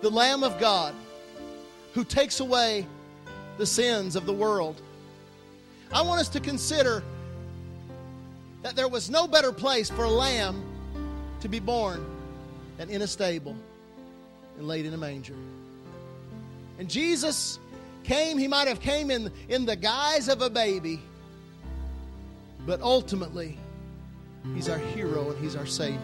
the 0.00 0.10
Lamb 0.10 0.44
of 0.44 0.60
God 0.60 0.94
who 1.92 2.04
takes 2.04 2.38
away 2.38 2.86
the 3.58 3.66
sins 3.66 4.14
of 4.14 4.24
the 4.24 4.32
world. 4.32 4.80
I 5.92 6.02
want 6.02 6.20
us 6.20 6.28
to 6.30 6.40
consider 6.40 7.02
that 8.62 8.76
there 8.76 8.88
was 8.88 9.10
no 9.10 9.26
better 9.26 9.50
place 9.50 9.90
for 9.90 10.04
a 10.04 10.10
lamb 10.10 10.62
to 11.40 11.48
be 11.48 11.58
born 11.58 12.06
than 12.78 12.90
in 12.90 13.02
a 13.02 13.06
stable 13.08 13.56
and 14.56 14.68
laid 14.68 14.86
in 14.86 14.94
a 14.94 14.96
manger. 14.96 15.34
And 16.78 16.88
Jesus 16.88 17.58
came, 18.02 18.38
he 18.38 18.48
might 18.48 18.68
have 18.68 18.80
came 18.80 19.10
in, 19.10 19.30
in 19.48 19.64
the 19.64 19.76
guise 19.76 20.28
of 20.28 20.42
a 20.42 20.50
baby, 20.50 21.00
but 22.66 22.80
ultimately, 22.80 23.58
he's 24.54 24.68
our 24.68 24.78
hero 24.78 25.30
and 25.30 25.38
he's 25.42 25.56
our 25.56 25.66
Savior. 25.66 26.00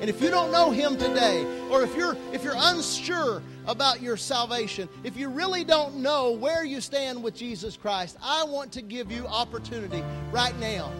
And 0.00 0.10
if 0.10 0.20
you 0.20 0.30
don't 0.30 0.50
know 0.50 0.72
him 0.72 0.98
today, 0.98 1.44
or 1.70 1.82
if 1.82 1.94
you're 1.96 2.16
if 2.32 2.42
you're 2.42 2.56
unsure 2.56 3.40
about 3.68 4.02
your 4.02 4.16
salvation, 4.16 4.88
if 5.04 5.16
you 5.16 5.28
really 5.28 5.62
don't 5.62 5.98
know 5.98 6.32
where 6.32 6.64
you 6.64 6.80
stand 6.80 7.22
with 7.22 7.36
Jesus 7.36 7.76
Christ, 7.76 8.16
I 8.20 8.42
want 8.42 8.72
to 8.72 8.82
give 8.82 9.12
you 9.12 9.28
opportunity 9.28 10.02
right 10.32 10.58
now 10.58 10.90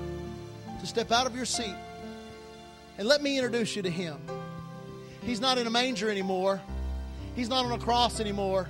to 0.80 0.86
step 0.86 1.10
out 1.10 1.26
of 1.26 1.34
your 1.34 1.44
seat 1.44 1.74
and 2.96 3.08
let 3.08 3.22
me 3.22 3.36
introduce 3.36 3.74
you 3.74 3.82
to 3.82 3.90
him. 3.90 4.18
He's 5.24 5.40
not 5.40 5.58
in 5.58 5.66
a 5.66 5.70
manger 5.70 6.08
anymore. 6.08 6.60
He's 7.34 7.48
not 7.48 7.64
on 7.64 7.72
a 7.72 7.78
cross 7.78 8.20
anymore. 8.20 8.68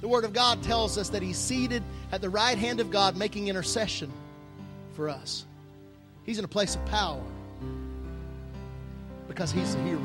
The 0.00 0.08
Word 0.08 0.24
of 0.24 0.32
God 0.32 0.62
tells 0.62 0.96
us 0.96 1.10
that 1.10 1.22
He's 1.22 1.38
seated 1.38 1.82
at 2.12 2.20
the 2.20 2.30
right 2.30 2.56
hand 2.56 2.80
of 2.80 2.90
God 2.90 3.16
making 3.16 3.48
intercession 3.48 4.10
for 4.94 5.08
us. 5.08 5.44
He's 6.24 6.38
in 6.38 6.44
a 6.44 6.48
place 6.48 6.74
of 6.74 6.84
power 6.86 7.22
because 9.28 9.50
He's 9.52 9.74
the 9.74 9.82
hero. 9.82 10.00